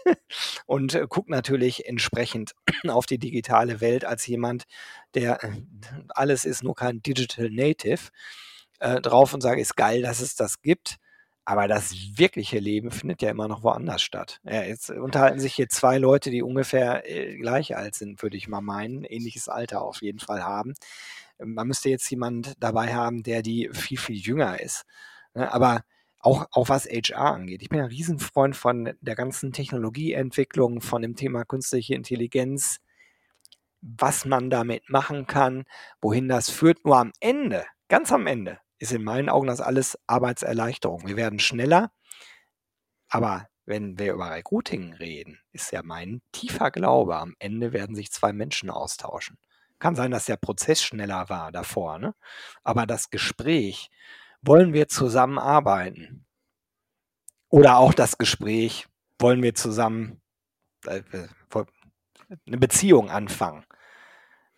und 0.67 0.99
gucke 1.09 1.31
natürlich 1.31 1.87
entsprechend 1.87 2.53
auf 2.89 3.07
die 3.07 3.19
digitale 3.19 3.81
Welt 3.81 4.05
als 4.05 4.27
jemand, 4.27 4.65
der 5.15 5.43
äh, 5.45 5.53
alles 6.09 6.45
ist, 6.45 6.63
nur 6.63 6.75
kein 6.75 7.03
Digital 7.03 7.51
Native, 7.51 8.11
äh, 8.81 9.01
drauf 9.01 9.35
und 9.35 9.41
sage, 9.41 9.61
ist 9.61 9.77
geil, 9.77 10.03
dass 10.03 10.21
es 10.21 10.35
das 10.35 10.61
gibt. 10.63 10.97
Aber 11.47 11.69
das 11.69 11.95
wirkliche 12.17 12.59
Leben 12.59 12.91
findet 12.91 13.21
ja 13.21 13.31
immer 13.31 13.49
noch 13.49 13.63
woanders 13.63 14.03
statt. 14.03 14.41
Ja, 14.45 14.63
jetzt 14.63 14.91
unterhalten 14.91 15.41
sich 15.41 15.55
hier 15.55 15.69
zwei 15.69 15.99
Leute, 15.99 16.31
die 16.31 16.43
ungefähr 16.43 17.09
äh, 17.11 17.37
gleich 17.37 17.77
alt 17.77 17.95
sind, 17.95 18.23
würde 18.23 18.37
ich 18.39 18.49
mal 18.49 18.63
meinen, 18.63 19.05
ähnliches 19.05 19.49
Alter 19.49 19.83
auf 19.83 20.01
jeden 20.01 20.21
Fall 20.21 20.43
haben. 20.43 20.75
Man 21.39 21.69
müsste 21.69 21.91
jetzt 21.91 22.09
jemand 22.11 22.55
dabei 22.61 22.95
haben, 22.95 23.23
der 23.23 23.43
die 23.43 23.69
viel, 23.73 23.99
viel 23.99 24.17
jünger 24.17 24.61
ist. 24.61 24.87
Ne? 25.35 25.53
Aber 25.53 25.83
auch, 26.21 26.47
auch 26.53 26.71
was 26.71 26.87
HR 26.87 27.35
angeht. 27.35 27.61
Ich 27.61 27.69
bin 27.69 27.81
ein 27.81 27.87
Riesenfreund 27.87 28.57
von 28.57 28.95
der 29.01 29.15
ganzen 29.15 29.53
Technologieentwicklung, 29.53 30.81
von 30.81 31.03
dem 31.03 31.17
Thema 31.17 31.45
künstliche 31.45 31.95
Intelligenz, 31.95 32.81
was 33.83 34.25
man 34.25 34.49
damit 34.49 34.89
machen 34.89 35.27
kann, 35.27 35.65
wohin 36.01 36.29
das 36.29 36.49
führt. 36.49 36.87
Nur 36.87 36.97
am 36.97 37.13
Ende, 37.21 37.67
ganz 37.89 38.11
am 38.11 38.27
Ende, 38.27 38.59
ist 38.79 38.93
in 38.93 39.05
meinen 39.05 39.29
Augen 39.29 39.47
das 39.47 39.61
alles 39.61 39.99
Arbeitserleichterung. 40.07 41.07
Wir 41.07 41.17
werden 41.17 41.39
schneller, 41.39 41.93
aber 43.09 43.49
wenn 43.67 43.99
wir 43.99 44.13
über 44.13 44.31
Recruiting 44.31 44.93
reden, 44.95 45.39
ist 45.53 45.73
ja 45.73 45.83
mein 45.83 46.21
tiefer 46.33 46.71
Glaube, 46.71 47.17
am 47.17 47.35
Ende 47.39 47.73
werden 47.73 47.97
sich 47.97 48.13
zwei 48.13 48.33
Menschen 48.33 48.71
austauschen. 48.71 49.39
Kann 49.79 49.97
sein, 49.97 50.11
dass 50.11 50.27
der 50.27 50.37
Prozess 50.37 50.83
schneller 50.83 51.29
war 51.29 51.51
davor, 51.51 51.99
ne? 51.99 52.15
aber 52.63 52.87
das 52.87 53.11
Gespräch, 53.11 53.91
wollen 54.43 54.73
wir 54.73 54.89
zusammenarbeiten? 54.89 56.27
Oder 57.49 57.79
auch 57.79 57.95
das 57.95 58.19
Gespräch, 58.19 58.87
wollen 59.19 59.43
wir 59.43 59.55
zusammen 59.55 60.21
äh, 60.87 61.03
eine 62.47 62.59
Beziehung 62.59 63.11
anfangen? 63.11 63.65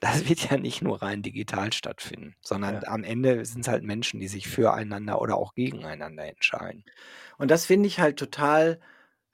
Das 0.00 0.28
wird 0.28 0.50
ja 0.50 0.56
nicht 0.58 0.82
nur 0.82 1.00
rein 1.02 1.22
digital 1.22 1.72
stattfinden, 1.72 2.34
sondern 2.42 2.76
Ja. 2.76 2.82
am 2.82 3.02
Ende 3.04 3.44
sind 3.46 3.60
es 3.62 3.68
halt 3.68 3.82
Menschen, 3.82 4.20
die 4.20 4.28
sich 4.28 4.46
füreinander 4.48 5.20
oder 5.20 5.36
auch 5.36 5.54
gegeneinander 5.54 6.24
entscheiden. 6.26 6.84
Und 7.38 7.50
das 7.50 7.66
finde 7.66 7.88
ich 7.88 7.98
halt 8.00 8.18
total 8.18 8.80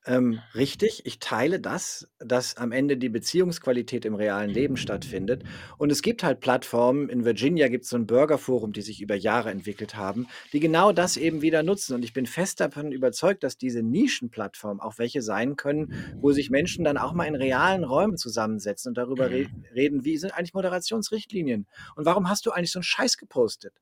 ähm, 0.05 0.41
richtig. 0.57 1.07
Ich 1.07 1.21
teile 1.21 1.61
das, 1.61 2.09
dass 2.19 2.57
am 2.57 2.73
Ende 2.73 2.97
die 2.97 3.09
Beziehungsqualität 3.09 4.05
im 4.05 4.17
realen 4.17 4.51
Leben 4.51 4.77
stattfindet. 4.77 5.45
Und 5.79 5.93
es 5.93 6.03
gibt 6.03 6.25
halt 6.25 6.41
Plattformen, 6.41 7.09
in 7.09 7.25
Virginia 7.25 7.69
gibt 7.69 7.85
es 7.85 7.91
so 7.91 7.97
ein 7.97 8.07
Bürgerforum, 8.07 8.73
die 8.73 8.83
sich 8.83 9.01
über 9.01 9.15
Jahre 9.15 9.51
entwickelt 9.51 9.95
haben, 9.95 10.27
die 10.53 10.59
genau 10.59 10.91
das 10.91 11.17
eben 11.17 11.41
wieder 11.41 11.63
nutzen. 11.63 11.95
Und 11.95 12.05
ich 12.05 12.13
bin 12.13 12.27
fest 12.27 12.59
davon 12.59 12.91
überzeugt, 12.91 13.45
dass 13.45 13.57
diese 13.59 13.83
Nischenplattformen 13.83 14.81
auch 14.81 14.99
welche 14.99 15.23
sein 15.23 15.55
können, 15.55 15.95
wo 16.21 16.33
sich 16.33 16.51
Menschen 16.51 16.85
dann 16.85 16.99
auch 16.99 17.13
mal 17.13 17.27
in 17.27 17.37
realen 17.37 17.85
Räumen 17.85 18.17
zusammensetzen 18.17 18.91
und 18.91 18.99
darüber 18.99 19.31
re 19.31 19.47
reden, 19.75 20.05
wie 20.05 20.17
sind 20.17 20.33
eigentlich 20.33 20.55
Moderationsrichtlinien 20.55 21.67
und 21.95 22.07
warum 22.07 22.29
hast 22.29 22.47
du 22.47 22.51
eigentlich 22.51 22.73
so 22.73 22.81
einen 22.81 22.85
Scheiß 22.85 23.17
gepostet? 23.17 23.75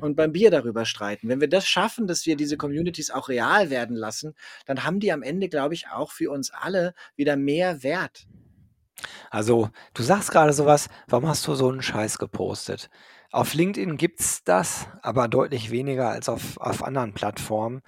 Und 0.00 0.16
beim 0.16 0.32
Bier 0.32 0.50
darüber 0.50 0.84
streiten. 0.84 1.28
Wenn 1.28 1.40
wir 1.40 1.48
das 1.48 1.66
schaffen, 1.66 2.06
dass 2.06 2.26
wir 2.26 2.36
diese 2.36 2.56
Communities 2.56 3.10
auch 3.10 3.28
real 3.28 3.70
werden 3.70 3.96
lassen, 3.96 4.34
dann 4.66 4.84
haben 4.84 5.00
die 5.00 5.12
am 5.12 5.22
Ende, 5.22 5.48
glaube 5.48 5.74
ich, 5.74 5.88
auch 5.88 6.12
für 6.12 6.30
uns 6.30 6.50
alle 6.50 6.94
wieder 7.16 7.36
mehr 7.36 7.82
Wert. 7.82 8.26
Also, 9.30 9.70
du 9.92 10.02
sagst 10.02 10.30
gerade 10.30 10.52
sowas, 10.52 10.88
warum 11.08 11.28
hast 11.28 11.46
du 11.46 11.54
so 11.54 11.68
einen 11.68 11.82
Scheiß 11.82 12.18
gepostet? 12.18 12.90
Auf 13.30 13.54
LinkedIn 13.54 13.96
gibt's 13.96 14.44
das, 14.44 14.86
aber 15.02 15.28
deutlich 15.28 15.70
weniger 15.70 16.10
als 16.10 16.28
auf, 16.28 16.56
auf 16.58 16.84
anderen 16.84 17.14
Plattformen, 17.14 17.82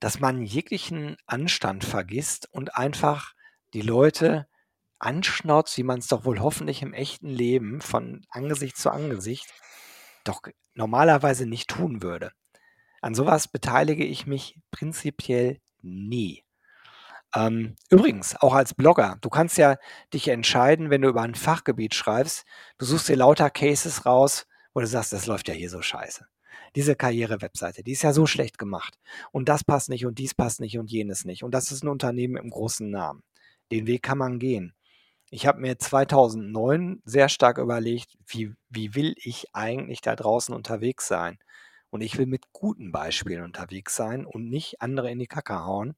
dass 0.00 0.20
man 0.20 0.42
jeglichen 0.42 1.16
Anstand 1.26 1.84
vergisst 1.84 2.48
und 2.52 2.76
einfach 2.76 3.34
die 3.74 3.82
Leute 3.82 4.46
anschnauzt, 4.98 5.76
wie 5.76 5.82
man 5.82 5.98
es 5.98 6.08
doch 6.08 6.24
wohl 6.24 6.40
hoffentlich 6.40 6.82
im 6.82 6.94
echten 6.94 7.28
Leben 7.28 7.80
von 7.80 8.24
Angesicht 8.30 8.76
zu 8.76 8.90
Angesicht 8.90 9.46
doch 10.28 10.42
normalerweise 10.74 11.46
nicht 11.46 11.68
tun 11.68 12.02
würde. 12.02 12.32
An 13.00 13.14
sowas 13.14 13.48
beteilige 13.48 14.04
ich 14.04 14.26
mich 14.26 14.58
prinzipiell 14.70 15.60
nie. 15.82 16.44
Ähm, 17.34 17.76
übrigens, 17.90 18.36
auch 18.36 18.54
als 18.54 18.74
Blogger, 18.74 19.18
du 19.20 19.28
kannst 19.28 19.58
ja 19.58 19.76
dich 20.14 20.28
entscheiden, 20.28 20.90
wenn 20.90 21.02
du 21.02 21.08
über 21.08 21.22
ein 21.22 21.34
Fachgebiet 21.34 21.94
schreibst, 21.94 22.44
du 22.78 22.86
suchst 22.86 23.08
dir 23.08 23.16
lauter 23.16 23.50
Cases 23.50 24.06
raus, 24.06 24.46
wo 24.72 24.80
du 24.80 24.86
sagst, 24.86 25.12
das 25.12 25.26
läuft 25.26 25.48
ja 25.48 25.54
hier 25.54 25.70
so 25.70 25.82
scheiße. 25.82 26.26
Diese 26.74 26.96
Karriere-Webseite, 26.96 27.82
die 27.82 27.92
ist 27.92 28.02
ja 28.02 28.12
so 28.12 28.26
schlecht 28.26 28.58
gemacht. 28.58 28.98
Und 29.30 29.48
das 29.48 29.64
passt 29.64 29.88
nicht 29.88 30.06
und 30.06 30.18
dies 30.18 30.34
passt 30.34 30.60
nicht 30.60 30.78
und 30.78 30.90
jenes 30.90 31.24
nicht. 31.24 31.42
Und 31.42 31.52
das 31.52 31.70
ist 31.72 31.82
ein 31.82 31.88
Unternehmen 31.88 32.36
im 32.36 32.50
großen 32.50 32.90
Namen. 32.90 33.22
Den 33.70 33.86
Weg 33.86 34.02
kann 34.02 34.18
man 34.18 34.38
gehen. 34.38 34.74
Ich 35.30 35.46
habe 35.46 35.60
mir 35.60 35.78
2009 35.78 37.02
sehr 37.04 37.28
stark 37.28 37.58
überlegt, 37.58 38.16
wie, 38.26 38.54
wie 38.70 38.94
will 38.94 39.14
ich 39.18 39.54
eigentlich 39.54 40.00
da 40.00 40.16
draußen 40.16 40.54
unterwegs 40.54 41.06
sein? 41.06 41.38
Und 41.90 42.02
ich 42.02 42.18
will 42.18 42.26
mit 42.26 42.52
guten 42.52 42.92
Beispielen 42.92 43.44
unterwegs 43.44 43.94
sein 43.96 44.26
und 44.26 44.48
nicht 44.48 44.80
andere 44.80 45.10
in 45.10 45.18
die 45.18 45.26
Kacke 45.26 45.64
hauen. 45.64 45.96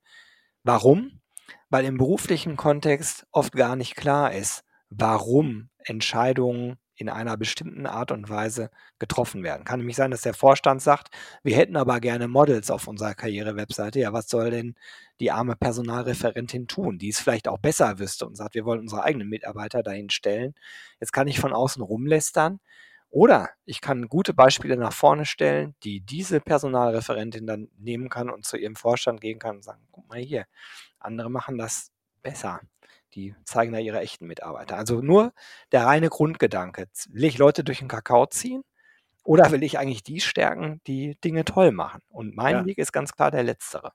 Warum? 0.65 1.21
Weil 1.69 1.85
im 1.85 1.99
beruflichen 1.99 2.57
Kontext 2.57 3.27
oft 3.33 3.53
gar 3.53 3.77
nicht 3.77 3.97
klar 3.97 4.33
ist, 4.33 4.65
warum 4.89 5.71
Entscheidungen 5.85 6.79
in 7.01 7.09
einer 7.09 7.37
bestimmten 7.37 7.87
Art 7.87 8.13
und 8.13 8.29
Weise 8.29 8.71
getroffen 8.99 9.43
werden. 9.43 9.65
Kann 9.65 9.81
nämlich 9.81 9.97
sein, 9.97 10.11
dass 10.11 10.23
der 10.23 10.35
Vorstand 10.35 10.83
sagt, 10.83 11.09
wir 11.43 11.57
hätten 11.57 11.77
aber 11.77 12.01
gerne 12.01 12.29
Models 12.29 12.71
auf 12.71 12.89
unserer 12.89 13.15
Karriere-Webseite. 13.15 14.01
Ja, 14.01 14.13
was 14.13 14.29
soll 14.29 14.51
denn 14.51 14.75
die 15.21 15.31
arme 15.31 15.57
Personalreferentin 15.57 16.67
tun, 16.67 16.99
die 16.99 17.09
es 17.09 17.21
vielleicht 17.21 17.49
auch 17.49 17.59
besser 17.59 17.99
wüsste 17.99 18.27
und 18.27 18.37
sagt, 18.37 18.55
wir 18.55 18.65
wollen 18.65 18.81
unsere 18.81 19.03
eigenen 19.05 19.29
Mitarbeiter 19.29 19.83
dahin 19.83 20.11
stellen. 20.11 20.55
Jetzt 20.99 21.13
kann 21.13 21.29
ich 21.29 21.41
von 21.41 21.53
außen 21.53 21.83
rumlästern. 21.83 22.61
Oder 23.11 23.51
ich 23.65 23.81
kann 23.81 24.09
gute 24.09 24.33
Beispiele 24.35 24.77
nach 24.77 24.93
vorne 24.93 25.27
stellen, 25.27 25.75
die 25.83 26.01
diese 26.01 26.41
Personalreferentin 26.41 27.45
dann 27.45 27.69
nehmen 27.77 28.09
kann 28.09 28.31
und 28.31 28.45
zu 28.47 28.57
ihrem 28.57 28.77
Vorstand 28.77 29.21
gehen 29.21 29.41
kann 29.41 29.57
und 29.57 29.65
sagen, 29.65 29.83
guck 29.91 30.09
mal 30.09 30.21
hier, 30.21 30.47
andere 31.01 31.29
machen 31.29 31.59
das 31.59 31.91
besser. 32.23 32.61
Die 33.15 33.35
zeigen 33.45 33.73
da 33.73 33.79
ihre 33.79 34.01
echten 34.01 34.27
Mitarbeiter. 34.27 34.77
Also 34.77 35.01
nur 35.03 35.33
der 35.73 35.87
reine 35.87 36.09
Grundgedanke. 36.09 36.89
Will 37.09 37.25
ich 37.25 37.39
Leute 37.39 37.65
durch 37.65 37.81
den 37.81 37.89
Kakao 37.89 38.27
ziehen? 38.27 38.63
Oder 39.23 39.51
will 39.53 39.63
ich 39.63 39.79
eigentlich 39.79 40.03
die 40.03 40.21
stärken, 40.21 40.81
die 40.87 41.17
Dinge 41.23 41.45
toll 41.45 41.73
machen? 41.73 42.01
Und 42.09 42.35
mein 42.37 42.55
Ja. 42.55 42.67
Weg 42.67 42.79
ist 42.79 42.93
ganz 42.93 43.13
klar 43.13 43.31
der 43.31 43.43
letztere. 43.43 43.93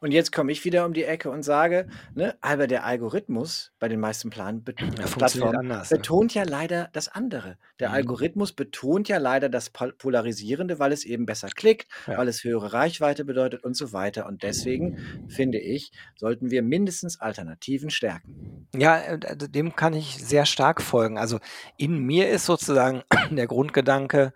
Und 0.00 0.10
jetzt 0.12 0.30
komme 0.32 0.52
ich 0.52 0.64
wieder 0.64 0.84
um 0.84 0.92
die 0.92 1.04
Ecke 1.04 1.30
und 1.30 1.42
sage, 1.42 1.88
ne, 2.14 2.36
aber 2.42 2.66
der 2.66 2.84
Algorithmus 2.84 3.72
bei 3.78 3.88
den 3.88 3.98
meisten 4.00 4.28
Plan 4.30 4.62
Plattformen 4.62 5.56
anders. 5.56 5.90
Ne? 5.90 5.96
betont 5.96 6.34
ja 6.34 6.42
leider 6.42 6.90
das 6.92 7.08
andere. 7.08 7.56
Der 7.78 7.88
Mhm. 7.90 7.94
Algorithmus 7.94 8.52
betont 8.52 9.08
ja 9.08 9.18
leider 9.18 9.48
das 9.48 9.70
Pol 9.70 9.92
Polarisierende, 9.92 10.78
weil 10.78 10.92
es 10.92 11.04
eben 11.04 11.24
besser 11.24 11.48
klickt, 11.48 11.88
Ja. 12.06 12.18
weil 12.18 12.28
es 12.28 12.42
höhere 12.44 12.72
Reichweite 12.74 13.24
bedeutet 13.24 13.64
und 13.64 13.74
so 13.76 13.92
weiter. 13.92 14.26
Und 14.26 14.42
deswegen, 14.42 14.98
finde 15.28 15.58
ich, 15.58 15.92
sollten 16.16 16.50
wir 16.50 16.62
mindestens 16.62 17.20
Alternativen 17.20 17.90
stärken. 17.90 18.66
Ja, 18.74 18.98
äh, 18.98 19.18
dem 19.36 19.76
kann 19.76 19.94
ich 19.94 20.16
sehr 20.22 20.44
stark 20.46 20.82
folgen. 20.82 21.16
Also 21.16 21.38
in 21.78 21.98
mir 22.00 22.28
ist 22.28 22.44
sozusagen 22.44 23.02
der 23.30 23.46
Grundgedanke, 23.46 24.34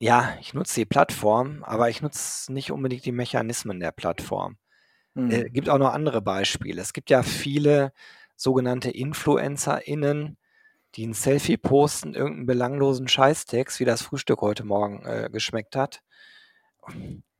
ja, 0.00 0.36
ich 0.40 0.54
nutze 0.54 0.80
die 0.80 0.86
Plattform, 0.86 1.62
aber 1.64 1.88
ich 1.88 2.02
nutze 2.02 2.52
nicht 2.52 2.70
unbedingt 2.72 3.04
die 3.06 3.12
Mechanismen 3.12 3.80
der 3.80 3.92
Plattform. 3.92 4.58
Äh, 5.28 5.44
Mhm. 5.44 5.50
gibt 5.50 5.70
auch 5.70 5.78
noch 5.78 5.92
andere 5.94 6.22
Beispiele. 6.22 6.82
Es 6.82 6.92
gibt 6.94 7.10
ja 7.10 7.22
viele 7.24 7.92
sogenannte 8.36 8.90
InfluencerInnen, 8.90 10.38
die 10.96 11.06
ein 11.08 11.14
Selfie 11.14 11.58
posten, 11.58 12.14
irgendeinen 12.14 12.46
belanglosen 12.46 13.08
Scheißtext, 13.08 13.80
wie 13.80 13.86
das 13.86 14.02
Frühstück 14.02 14.40
heute 14.42 14.64
Morgen 14.64 15.04
äh, 15.06 15.30
geschmeckt 15.32 15.76
hat. 15.76 16.02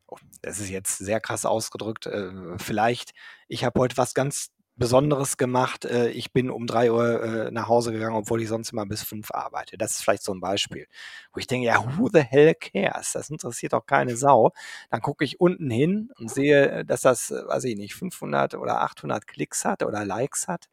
Oh, 0.08 0.16
Das 0.42 0.58
ist 0.61 0.70
jetzt 0.70 0.99
sehr 0.99 1.20
krass 1.20 1.46
ausgedrückt. 1.46 2.06
Äh, 2.06 2.58
vielleicht, 2.58 3.12
ich 3.49 3.64
habe 3.64 3.80
heute 3.80 3.96
was 3.96 4.14
ganz 4.14 4.50
Besonderes 4.76 5.37
gemacht. 5.37 5.85
Äh, 5.85 6.09
ich 6.11 6.33
bin 6.33 6.50
um 6.50 6.66
drei 6.66 6.90
Uhr 6.90 7.23
äh, 7.23 7.50
nach 7.52 7.69
Hause 7.69 7.93
gegangen, 7.93 8.16
obwohl 8.16 8.43
ich 8.43 8.49
sonst 8.49 8.73
immer 8.73 8.87
bis 8.87 9.02
fünf 9.04 9.31
arbeite. 9.31 9.78
Das 9.78 9.93
ist 9.93 10.02
vielleicht 10.02 10.25
so 10.25 10.35
ein 10.35 10.40
Beispiel, 10.40 10.87
wo 11.33 11.38
ich 11.38 11.47
denke, 11.47 11.66
ja, 11.66 11.97
who 11.97 12.09
the 12.12 12.21
hell 12.21 12.54
cares? 12.54 13.12
Das 13.12 13.31
interessiert 13.31 13.73
doch 13.73 13.87
keine 13.87 14.16
Sau. 14.16 14.52
Dann 14.90 15.00
gucke 15.00 15.25
ich 15.25 15.40
unten 15.40 15.71
hin 15.71 16.11
und 16.19 16.31
sehe, 16.31 16.71
äh, 16.71 16.85
dass 16.85 17.02
das, 17.02 17.31
weiß 17.31 17.64
ich 17.64 17.76
nicht, 17.76 17.95
500 17.95 18.54
oder 18.57 18.81
800 18.81 19.26
Klicks 19.26 19.64
hat 19.64 19.83
oder 19.85 20.04
Likes 20.04 20.49
hat. 20.49 20.69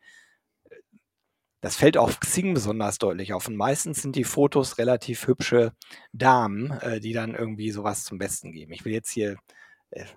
Das 1.62 1.75
fällt 1.75 1.96
auf 1.98 2.20
Xing 2.20 2.53
besonders 2.55 2.98
deutlich 2.98 3.34
auf. 3.34 3.48
Und 3.48 3.55
meistens 3.55 4.01
sind 4.01 4.15
die 4.15 4.24
Fotos 4.24 4.79
relativ 4.79 5.27
hübsche 5.27 5.74
Damen, 6.12 6.74
die 7.03 7.13
dann 7.13 7.36
irgendwie 7.36 7.70
sowas 7.70 8.03
zum 8.03 8.17
Besten 8.17 8.51
geben. 8.51 8.74
Ich 8.74 8.84
will 8.84 8.93
jetzt 8.93 9.12
hier, 9.12 9.38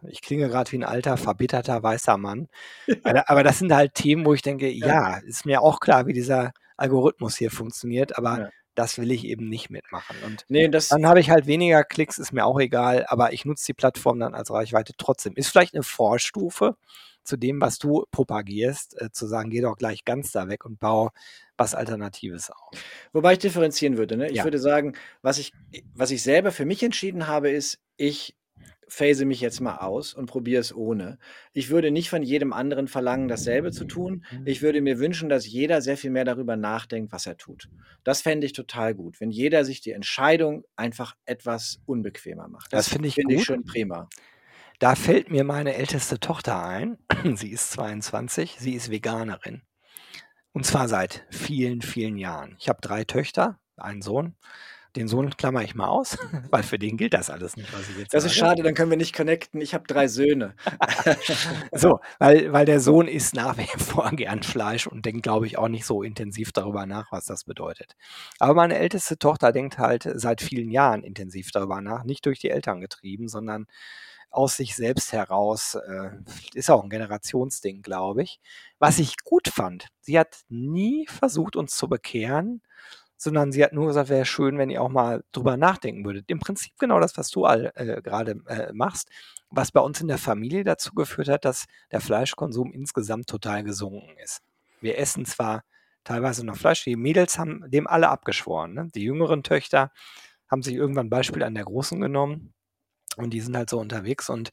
ich 0.08 0.20
klinge 0.22 0.48
gerade 0.48 0.70
wie 0.72 0.78
ein 0.78 0.84
alter, 0.84 1.16
verbitterter 1.16 1.82
weißer 1.82 2.16
Mann. 2.16 2.48
Aber, 3.26 3.42
das 3.42 3.58
sind 3.58 3.72
halt 3.74 3.94
Themen, 3.94 4.24
wo 4.24 4.34
ich 4.34 4.42
denke, 4.42 4.68
Ja. 4.70 5.18
ist 5.18 5.46
mir 5.46 5.62
auch 5.62 5.80
klar, 5.80 6.06
wie 6.06 6.12
dieser 6.12 6.52
Algorithmus 6.76 7.36
hier 7.36 7.50
funktioniert, 7.50 8.16
aber 8.18 8.38
Ja. 8.40 8.48
das 8.74 8.98
will 8.98 9.12
ich 9.12 9.24
eben 9.24 9.48
nicht 9.48 9.70
mitmachen. 9.70 10.22
Und 10.22 10.44
Ne, 10.48 10.68
das 10.68 10.88
dann 10.88 11.06
habe 11.06 11.20
ich 11.20 11.30
halt 11.30 11.46
weniger 11.46 11.84
Klicks, 11.84 12.18
ist 12.18 12.32
mir 12.32 12.44
auch 12.44 12.58
egal, 12.58 13.04
aber 13.08 13.32
ich 13.32 13.44
nutze 13.44 13.66
die 13.66 13.74
Plattform 13.74 14.18
dann 14.18 14.34
als 14.34 14.50
Reichweite 14.50 14.92
trotzdem. 14.96 15.34
Ist 15.36 15.48
vielleicht 15.48 15.74
eine 15.74 15.82
Vorstufe 15.84 16.76
zu 17.22 17.36
dem, 17.36 17.60
was 17.60 17.78
du 17.78 18.04
propagierst, 18.10 19.00
äh, 19.00 19.10
zu 19.12 19.26
sagen, 19.26 19.50
geh 19.50 19.60
doch 19.60 19.76
gleich 19.76 20.04
ganz 20.04 20.32
da 20.32 20.48
weg 20.48 20.64
und 20.64 20.80
bau 20.80 21.10
was 21.56 21.74
Alternatives 21.74 22.50
auf. 22.50 22.84
Wobei 23.12 23.34
ich 23.34 23.38
differenzieren 23.38 23.96
würde. 23.96 24.16
Ne? 24.16 24.28
Ich 24.28 24.36
Ja. 24.38 24.44
würde 24.44 24.58
sagen, 24.58 24.94
was 25.22 25.38
ich, 25.38 25.52
was 25.94 26.10
ich 26.10 26.22
selber 26.22 26.50
für 26.52 26.64
mich 26.64 26.82
entschieden 26.82 27.26
habe, 27.28 27.50
ist, 27.50 27.78
ich 27.96 28.36
phase 28.88 29.24
mich 29.24 29.40
jetzt 29.40 29.60
mal 29.60 29.76
aus 29.76 30.14
und 30.14 30.26
probiere 30.26 30.60
es 30.60 30.74
ohne. 30.74 31.18
Ich 31.52 31.70
würde 31.70 31.90
nicht 31.90 32.10
von 32.10 32.22
jedem 32.22 32.52
anderen 32.52 32.88
verlangen, 32.88 33.28
dasselbe 33.28 33.72
zu 33.72 33.84
tun. 33.84 34.24
Ich 34.44 34.62
würde 34.62 34.80
mir 34.80 34.98
wünschen, 34.98 35.28
dass 35.28 35.46
jeder 35.46 35.80
sehr 35.80 35.96
viel 35.96 36.10
mehr 36.10 36.24
darüber 36.24 36.56
nachdenkt, 36.56 37.12
was 37.12 37.26
er 37.26 37.36
tut. 37.36 37.68
Das 38.02 38.22
fände 38.22 38.46
ich 38.46 38.52
total 38.52 38.94
gut, 38.94 39.20
wenn 39.20 39.30
jeder 39.30 39.64
sich 39.64 39.80
die 39.80 39.92
Entscheidung 39.92 40.64
einfach 40.76 41.14
etwas 41.24 41.80
unbequemer 41.86 42.48
macht. 42.48 42.72
Das 42.72 42.88
finde 42.88 43.08
ich 43.08 43.14
finde 43.14 43.34
ich 43.34 43.44
schon 43.44 43.64
prima. 43.64 44.08
Da 44.78 44.96
fällt 44.96 45.30
mir 45.30 45.44
meine 45.44 45.74
älteste 45.74 46.18
Tochter 46.18 46.64
ein. 46.64 46.98
Sie 47.36 47.50
ist 47.50 47.70
22, 47.72 48.56
sie 48.58 48.74
ist 48.74 48.90
Veganerin. 48.90 49.62
Und 50.52 50.66
zwar 50.66 50.88
seit 50.88 51.24
vielen, 51.30 51.80
vielen 51.80 52.16
Jahren. 52.16 52.56
Ich 52.58 52.68
habe 52.68 52.80
drei 52.80 53.04
Töchter, 53.04 53.58
einen 53.76 54.02
Sohn. 54.02 54.36
Den 54.96 55.08
Sohn 55.08 55.30
klammer 55.36 55.62
ich 55.62 55.74
mal 55.74 55.88
aus, 55.88 56.16
weil 56.50 56.62
für 56.62 56.78
den 56.78 56.96
gilt 56.96 57.14
das 57.14 57.30
alles 57.30 57.56
nicht, 57.56 57.72
was 57.72 57.88
ich 57.88 57.98
jetzt 57.98 58.14
Das 58.14 58.24
ist 58.24 58.36
sage. 58.36 58.48
schade, 58.48 58.62
dann 58.62 58.74
können 58.74 58.90
wir 58.90 58.96
nicht 58.96 59.14
connecten. 59.14 59.60
Ich 59.60 59.74
habe 59.74 59.86
drei 59.86 60.08
Söhne. 60.08 60.54
So, 61.72 62.00
weil, 62.18 62.52
weil 62.52 62.66
der 62.66 62.80
Sohn 62.80 63.08
isst 63.08 63.34
nach 63.34 63.58
wie 63.58 63.66
vor 63.78 64.10
gern 64.10 64.42
Fleisch 64.42 64.86
und 64.86 65.04
denkt, 65.04 65.22
glaube 65.24 65.46
ich, 65.46 65.58
auch 65.58 65.68
nicht 65.68 65.84
so 65.84 66.02
intensiv 66.02 66.52
darüber 66.52 66.86
nach, 66.86 67.10
was 67.10 67.24
das 67.26 67.44
bedeutet. 67.44 67.96
Aber 68.38 68.54
meine 68.54 68.78
älteste 68.78 69.18
Tochter 69.18 69.52
denkt 69.52 69.78
halt 69.78 70.08
seit 70.14 70.40
vielen 70.40 70.70
Jahren 70.70 71.02
intensiv 71.02 71.50
darüber 71.50 71.80
nach, 71.80 72.04
nicht 72.04 72.24
durch 72.26 72.38
die 72.38 72.50
Eltern 72.50 72.80
getrieben, 72.80 73.28
sondern 73.28 73.66
aus 74.30 74.56
sich 74.56 74.74
selbst 74.76 75.12
heraus. 75.12 75.74
Äh, 75.76 76.10
ist 76.54 76.70
auch 76.70 76.82
ein 76.82 76.90
Generationsding, 76.90 77.82
glaube 77.82 78.22
ich. 78.22 78.40
Was 78.78 78.98
ich 78.98 79.16
gut 79.24 79.48
fand, 79.48 79.88
sie 80.00 80.18
hat 80.18 80.40
nie 80.48 81.06
versucht, 81.08 81.56
uns 81.56 81.76
zu 81.76 81.88
bekehren, 81.88 82.62
sondern 83.24 83.52
sie 83.52 83.64
hat 83.64 83.72
nur 83.72 83.88
gesagt, 83.88 84.08
wäre 84.08 84.24
schön, 84.24 84.58
wenn 84.58 84.70
ihr 84.70 84.82
auch 84.82 84.88
mal 84.88 85.24
drüber 85.32 85.56
nachdenken 85.56 86.04
würdet. 86.04 86.26
Im 86.28 86.38
Prinzip 86.38 86.72
genau 86.78 87.00
das, 87.00 87.16
was 87.16 87.30
du 87.30 87.44
äh, 87.46 88.00
gerade 88.02 88.40
äh, 88.46 88.72
machst, 88.72 89.08
was 89.50 89.72
bei 89.72 89.80
uns 89.80 90.00
in 90.00 90.08
der 90.08 90.18
Familie 90.18 90.64
dazu 90.64 90.94
geführt 90.94 91.28
hat, 91.28 91.44
dass 91.44 91.64
der 91.90 92.00
Fleischkonsum 92.00 92.72
insgesamt 92.72 93.26
total 93.28 93.64
gesunken 93.64 94.16
ist. 94.22 94.42
Wir 94.80 94.98
essen 94.98 95.24
zwar 95.24 95.64
teilweise 96.04 96.44
noch 96.44 96.56
Fleisch, 96.56 96.84
die 96.84 96.96
Mädels 96.96 97.38
haben 97.38 97.64
dem 97.70 97.86
alle 97.86 98.10
abgeschworen. 98.10 98.74
Ne? 98.74 98.88
Die 98.94 99.02
jüngeren 99.02 99.42
Töchter 99.42 99.90
haben 100.50 100.62
sich 100.62 100.74
irgendwann 100.74 101.10
Beispiel 101.10 101.42
an 101.42 101.54
der 101.54 101.64
Großen 101.64 102.00
genommen 102.00 102.52
und 103.16 103.30
die 103.30 103.40
sind 103.40 103.56
halt 103.56 103.70
so 103.70 103.78
unterwegs 103.78 104.28
und 104.28 104.50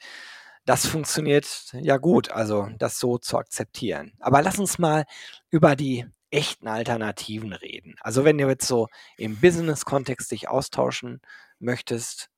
das 0.66 0.86
funktioniert 0.86 1.74
ja 1.74 1.98
gut, 1.98 2.32
also 2.32 2.70
das 2.78 3.00
so 3.00 3.18
zu 3.18 3.38
akzeptieren. 3.38 4.14
Aber 4.20 4.42
lass 4.42 4.60
uns 4.60 4.80
mal 4.80 5.06
über 5.50 5.76
die 5.76 6.06
echten 6.32 6.68
Alternativen 6.68 7.54
reden. 7.54 7.96
Also 8.02 8.24
wenn 8.26 8.38
du 8.38 8.48
jetzt 8.48 8.68
so 8.68 8.88
im 9.18 9.38
Business-Kontext 9.38 10.32
dich 10.32 10.50
austauschen 10.50 11.22
möchtest, 11.60 12.30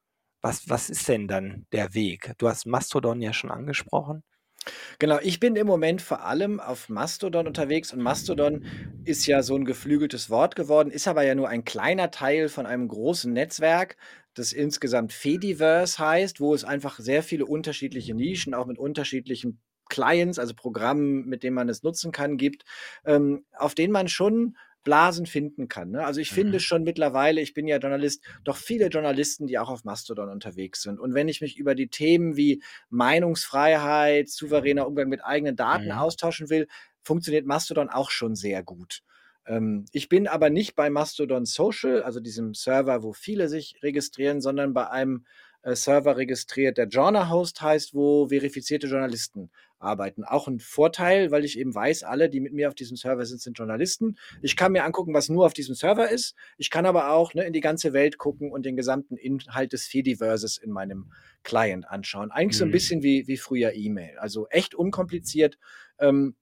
was, 0.41 0.67
was 0.67 0.89
ist 0.89 1.07
denn 1.07 1.27
dann 1.27 1.65
der 1.71 1.93
Weg? 1.93 2.33
Du 2.37 2.49
hast 2.49 2.65
Mastodon 2.65 3.21
ja 3.21 3.31
schon 3.31 3.51
angesprochen. 3.51 4.23
Genau, 4.99 5.19
ich 5.21 5.39
bin 5.39 5.55
im 5.55 5.67
Moment 5.67 6.01
vor 6.01 6.25
allem 6.25 6.59
auf 6.59 6.87
Mastodon 6.89 7.47
unterwegs 7.47 7.91
und 7.91 8.01
Mastodon 8.01 8.65
ist 9.03 9.25
ja 9.25 9.41
so 9.41 9.55
ein 9.55 9.65
geflügeltes 9.65 10.29
Wort 10.29 10.55
geworden, 10.55 10.89
ist 10.89 11.07
aber 11.07 11.23
ja 11.23 11.35
nur 11.35 11.49
ein 11.49 11.65
kleiner 11.65 12.11
Teil 12.11 12.47
von 12.47 12.65
einem 12.65 12.87
großen 12.87 13.31
Netzwerk, 13.31 13.97
das 14.33 14.53
insgesamt 14.53 15.11
Fediverse 15.11 15.99
heißt, 15.99 16.39
wo 16.39 16.53
es 16.53 16.63
einfach 16.63 16.99
sehr 16.99 17.23
viele 17.23 17.45
unterschiedliche 17.45 18.13
Nischen, 18.13 18.53
auch 18.53 18.65
mit 18.65 18.79
unterschiedlichen 18.79 19.61
Clients, 19.93 20.39
also 20.39 20.53
Programmen, 20.55 21.25
mit 21.27 21.43
denen 21.43 21.55
man 21.55 21.69
es 21.69 21.83
nutzen 21.83 22.11
kann, 22.11 22.37
gibt, 22.37 22.63
ähm, 23.05 23.45
auf 23.57 23.75
denen 23.75 23.93
man 23.93 24.07
schon 24.07 24.57
Blasen 24.83 25.25
finden 25.25 25.69
kann. 25.69 25.91
Ne? 25.91 26.05
Also 26.05 26.19
ich 26.19 26.31
finde 26.33 26.59
Mhm. 26.59 26.59
schon 26.59 26.83
mittlerweile, 26.83 27.39
ich 27.39 27.53
bin 27.53 27.67
ja 27.67 27.77
Journalist, 27.77 28.21
doch 28.43 28.57
viele 28.57 28.87
Journalisten, 28.87 29.47
die 29.47 29.57
auch 29.57 29.69
auf 29.69 29.85
Mastodon 29.85 30.29
unterwegs 30.29 30.81
sind. 30.81 30.99
Und 30.99 31.13
wenn 31.13 31.29
ich 31.29 31.39
mich 31.39 31.57
über 31.57 31.73
die 31.73 31.87
Themen 31.87 32.35
wie 32.35 32.61
Meinungsfreiheit, 32.89 34.29
souveräner 34.29 34.87
Umgang 34.87 35.07
mit 35.07 35.23
eigenen 35.23 35.55
Daten 35.55 35.91
Mhm. 35.91 35.93
austauschen 35.93 36.49
will, 36.49 36.67
funktioniert 37.01 37.45
Mastodon 37.45 37.89
auch 37.89 38.09
schon 38.11 38.35
sehr 38.35 38.63
gut. 38.63 39.01
Ähm, 39.45 39.85
ich 39.91 40.09
bin 40.09 40.27
aber 40.27 40.49
nicht 40.49 40.75
bei 40.75 40.89
Mastodon 40.89 41.45
Social, 41.45 42.03
also 42.03 42.19
diesem 42.19 42.53
Server, 42.53 43.03
wo 43.03 43.13
viele 43.13 43.47
sich 43.49 43.75
registrieren, 43.83 44.41
sondern 44.41 44.73
bei 44.73 44.89
einem 44.89 45.25
äh, 45.63 45.75
Server 45.75 46.17
registriert, 46.17 46.77
der 46.77 46.87
Journal-Host 46.87 47.61
heißt, 47.61 47.93
wo 47.93 48.27
verifizierte 48.29 48.87
Journalisten 48.87 49.49
arbeiten. 49.79 50.23
Auch 50.23 50.47
ein 50.47 50.59
Vorteil, 50.59 51.31
weil 51.31 51.43
ich 51.43 51.57
eben 51.59 51.75
weiß, 51.75 52.03
alle, 52.03 52.29
die 52.29 52.39
mit 52.39 52.53
mir 52.53 52.69
auf 52.69 52.75
diesem 52.75 52.95
Server 52.95 53.25
sind, 53.25 53.41
sind 53.41 53.57
Journalisten. 53.57 54.15
Ich 54.41 54.55
kann 54.55 54.71
mir 54.71 54.85
angucken, 54.85 55.13
was 55.13 55.27
nur 55.27 55.45
auf 55.45 55.53
diesem 55.53 55.75
Server 55.75 56.09
ist. 56.09 56.35
Ich 56.57 56.69
kann 56.69 56.85
aber 56.85 57.11
auch 57.11 57.33
ne, 57.33 57.43
in 57.45 57.51
die 57.53 57.59
ganze 57.59 57.91
Welt 57.91 58.17
gucken 58.17 58.51
und 58.51 58.65
den 58.65 58.77
gesamten 58.77 59.17
Inhalt 59.17 59.73
des 59.73 59.85
Fediverses 59.87 60.57
in 60.57 60.71
meinem 60.71 61.11
Client 61.43 61.85
anschauen. 61.89 62.31
Eigentlich 62.31 62.57
so 62.57 62.63
ein 62.63 62.69
Mhm. 62.69 62.73
bisschen 62.73 63.03
wie, 63.03 63.27
wie 63.27 63.37
früher 63.37 63.73
E-Mail. 63.73 64.17
Also 64.19 64.47
echt 64.49 64.73
unkompliziert. 64.75 65.57
Ähm, 65.99 66.35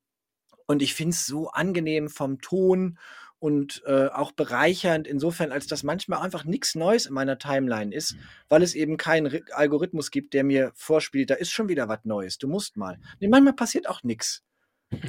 und 0.68 0.82
ich 0.84 0.94
finde 0.94 1.12
es 1.16 1.26
so 1.26 1.50
angenehm 1.50 2.10
vom 2.10 2.40
Ton 2.42 3.00
und 3.42 3.82
äh, 3.88 4.06
auch 4.08 4.32
bereichernd 4.32 5.08
insofern, 5.08 5.52
als 5.52 5.66
dass 5.66 5.82
manchmal 5.82 6.22
einfach 6.22 6.46
nichts 6.46 6.76
Neues 6.76 7.08
in 7.08 7.14
meiner 7.14 7.40
Timeline 7.40 7.94
ist, 7.94 8.16
weil 8.50 8.62
es 8.62 8.76
eben 8.76 8.98
keinen 8.98 9.28
Ri- 9.28 9.52
Algorithmus 9.52 10.12
gibt, 10.12 10.36
der 10.36 10.44
mir 10.44 10.72
vorspielt, 10.76 11.32
da 11.32 11.34
ist 11.34 11.50
schon 11.52 11.68
wieder 11.68 11.88
was 11.90 12.00
Neues, 12.04 12.38
du 12.38 12.48
musst 12.48 12.78
mal. 12.78 13.00
Nee, 13.20 13.28
manchmal 13.28 13.54
passiert 13.54 13.90
auch 13.90 14.04
nichts. 14.04 14.44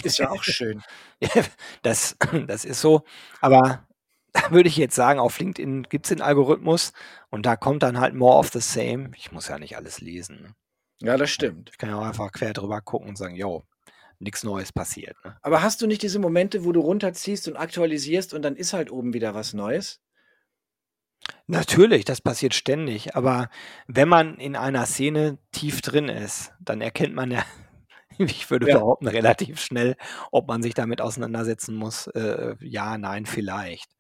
Ist 0.03 0.19
ja 0.19 0.31
auch 0.31 0.43
schön. 0.43 0.83
Das, 1.83 2.17
das 2.47 2.65
ist 2.65 2.81
so. 2.81 3.03
Aber 3.41 3.87
da 4.33 4.51
würde 4.51 4.69
ich 4.71 4.79
jetzt 4.79 4.95
sagen, 4.95 5.21
auf 5.21 5.39
LinkedIn 5.39 5.83
gibt 5.85 6.07
es 6.07 6.09
den 6.09 6.23
Algorithmus 6.23 6.93
und 7.29 7.45
da 7.45 7.57
kommt 7.57 7.83
dann 7.83 8.01
halt 8.01 8.15
more 8.15 8.39
of 8.39 8.49
the 8.51 8.61
same. 8.61 9.11
Ich 9.17 9.31
muss 9.31 9.49
ja 9.49 9.59
nicht 9.59 9.77
alles 9.77 10.01
lesen. 10.01 10.41
Ne? 10.43 10.55
Ja, 11.03 11.17
das 11.19 11.31
stimmt. 11.31 11.69
Ich 11.71 11.79
kann 11.79 11.91
ja 11.91 11.97
auch 11.99 12.07
einfach 12.07 12.33
quer 12.33 12.55
drüber 12.55 12.81
gucken 12.81 13.11
und 13.11 13.19
sagen, 13.19 13.35
yo, 13.35 13.65
nichts 14.23 14.45
Neues 14.45 14.73
passiert. 14.73 15.17
Ne? 15.25 15.37
Aber 15.43 15.63
hast 15.63 15.83
du 15.83 15.87
nicht 15.87 16.03
diese 16.03 16.19
Momente, 16.19 16.65
wo 16.65 16.73
du 16.73 16.81
runterziehst 16.81 17.49
und 17.49 17.57
aktualisierst 17.57 18.35
und 18.35 18.43
dann 18.43 18.57
ist 18.57 18.73
halt 18.73 18.91
oben 18.91 19.13
wieder 19.15 19.35
was 19.35 19.53
Neues? 19.55 20.01
Natürlich, 21.47 22.05
das 22.05 22.21
passiert 22.21 22.55
ständig. 22.55 23.15
Aber 23.17 23.49
wenn 23.87 24.09
man 24.09 24.37
in 24.39 24.57
einer 24.57 24.87
Szene 24.87 25.39
tief 25.53 25.81
drin 25.83 26.09
ist, 26.09 26.53
dann 26.61 26.81
erkennt 26.81 27.15
man 27.15 27.31
ja, 27.31 27.45
ich 28.19 28.51
würde 28.51 28.67
Ja. 28.69 28.79
behaupten, 28.79 29.09
relativ 29.09 29.61
schnell, 29.61 29.97
ob 30.31 30.49
man 30.49 30.63
sich 30.63 30.75
damit 30.75 31.01
auseinandersetzen 31.01 31.75
muss. 31.75 32.07
Äh, 32.09 32.57
ja, 32.61 32.99
nein, 32.99 33.27
vielleicht. 33.27 33.91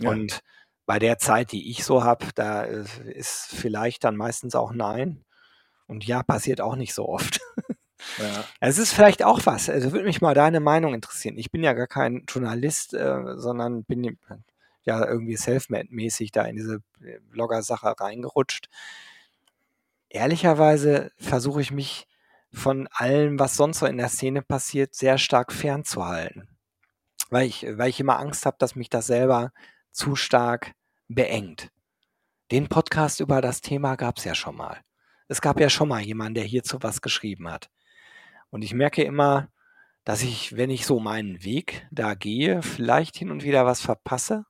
Ja. 0.00 0.10
Und 0.10 0.40
bei 0.86 0.98
der 0.98 1.18
Zeit, 1.18 1.52
die 1.52 1.70
ich 1.70 1.84
so 1.84 2.04
habe, 2.04 2.26
da 2.34 2.64
äh, 2.64 2.84
ist 3.12 3.46
vielleicht 3.54 4.04
dann 4.04 4.16
meistens 4.16 4.54
auch 4.54 4.72
nein. 4.72 5.24
Und 5.86 6.06
ja, 6.06 6.22
passiert 6.22 6.60
auch 6.60 6.76
nicht 6.76 6.94
so 6.94 7.08
oft. 7.08 7.40
Ja. 8.18 8.44
Es 8.60 8.78
ist 8.78 8.92
vielleicht 8.92 9.24
auch 9.24 9.40
was. 9.44 9.68
Also 9.68 9.92
würde 9.92 10.04
mich 10.04 10.20
mal 10.20 10.34
deine 10.34 10.60
Meinung 10.60 10.94
interessieren. 10.94 11.36
Ich 11.38 11.50
bin 11.50 11.62
ja 11.62 11.72
gar 11.72 11.86
kein 11.86 12.24
Journalist, 12.28 12.94
äh, 12.94 13.36
sondern 13.36 13.84
bin 13.84 14.18
ja 14.82 15.06
irgendwie 15.06 15.36
selfmade-mäßig 15.36 16.32
da 16.32 16.44
in 16.44 16.56
diese 16.56 16.82
äh, 17.02 17.18
Blogger-Sache 17.30 17.94
reingerutscht. 17.98 18.68
Ehrlicherweise 20.08 21.12
versuche 21.18 21.60
ich 21.60 21.70
mich 21.70 22.06
von 22.52 22.88
allem, 22.92 23.38
was 23.38 23.56
sonst 23.56 23.80
so 23.80 23.86
in 23.86 23.98
der 23.98 24.08
Szene 24.08 24.42
passiert, 24.42 24.94
sehr 24.94 25.18
stark 25.18 25.52
fernzuhalten. 25.52 26.48
Weil 27.30 27.46
ich, 27.46 27.66
weil 27.76 27.90
ich 27.90 28.00
immer 28.00 28.18
Angst 28.18 28.46
habe, 28.46 28.56
dass 28.58 28.74
mich 28.74 28.88
das 28.88 29.06
selber 29.06 29.52
zu 29.92 30.16
stark 30.16 30.72
beengt. 31.08 31.70
Den 32.50 32.68
Podcast 32.68 33.20
über 33.20 33.42
das 33.42 33.60
Thema 33.60 33.96
gab 33.96 34.16
es 34.16 34.24
ja 34.24 34.34
schon 34.34 34.56
mal. 34.56 34.80
Es 35.26 35.42
gab 35.42 35.60
ja 35.60 35.68
schon 35.68 35.88
mal 35.88 36.00
jemanden, 36.00 36.36
der 36.36 36.44
hierzu 36.44 36.78
was 36.80 37.02
geschrieben 37.02 37.50
hat. 37.50 37.68
Und 38.50 38.62
ich 38.62 38.74
merke 38.74 39.02
immer, 39.04 39.48
dass 40.04 40.22
ich, 40.22 40.56
wenn 40.56 40.70
ich 40.70 40.86
so 40.86 41.00
meinen 41.00 41.44
Weg 41.44 41.86
da 41.92 42.14
gehe, 42.14 42.62
vielleicht 42.62 43.16
hin 43.16 43.30
und 43.30 43.44
wieder 43.44 43.66
was 43.66 43.80
verpasse, 43.80 44.44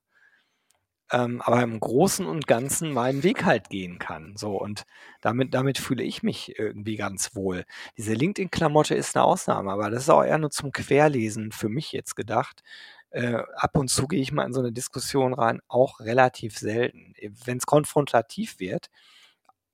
ähm, 1.11 1.40
aber 1.42 1.62
im 1.62 1.80
Großen 1.80 2.26
und 2.26 2.46
Ganzen 2.46 2.92
meinen 2.92 3.22
Weg 3.22 3.44
halt 3.44 3.70
gehen 3.70 3.98
kann. 3.98 4.37
So 4.37 4.61
und 4.61 4.84
damit, 5.22 5.54
damit 5.54 5.78
fühle 5.78 6.02
ich 6.04 6.22
mich 6.22 6.58
irgendwie 6.58 6.96
ganz 6.96 7.34
wohl. 7.34 7.64
Diese 7.96 8.12
LinkedIn-Klamotte 8.14 8.94
ist 8.94 9.16
eine 9.16 9.24
Ausnahme, 9.24 9.72
aber 9.72 9.90
das 9.90 10.02
ist 10.02 10.11
auch 10.11 10.22
eher 10.24 10.37
nur 10.38 10.50
zum 10.50 10.70
Querlesen 10.72 11.50
für 11.52 11.68
mich 11.70 11.92
jetzt 11.92 12.14
gedacht. 12.14 12.62
Äh, 13.11 13.37
ab 13.56 13.76
und 13.78 13.88
zu 13.88 14.06
gehe 14.06 14.20
ich 14.20 14.32
mal 14.32 14.44
in 14.46 14.52
so 14.52 14.61
eine 14.61 14.72
Diskussion 14.72 15.32
rein, 15.34 15.61
auch 15.68 16.00
relativ 16.00 16.58
selten. 16.58 17.14
Wenn 17.44 17.56
es 17.58 17.64
konfrontativ 17.66 18.61
wird, 18.61 18.90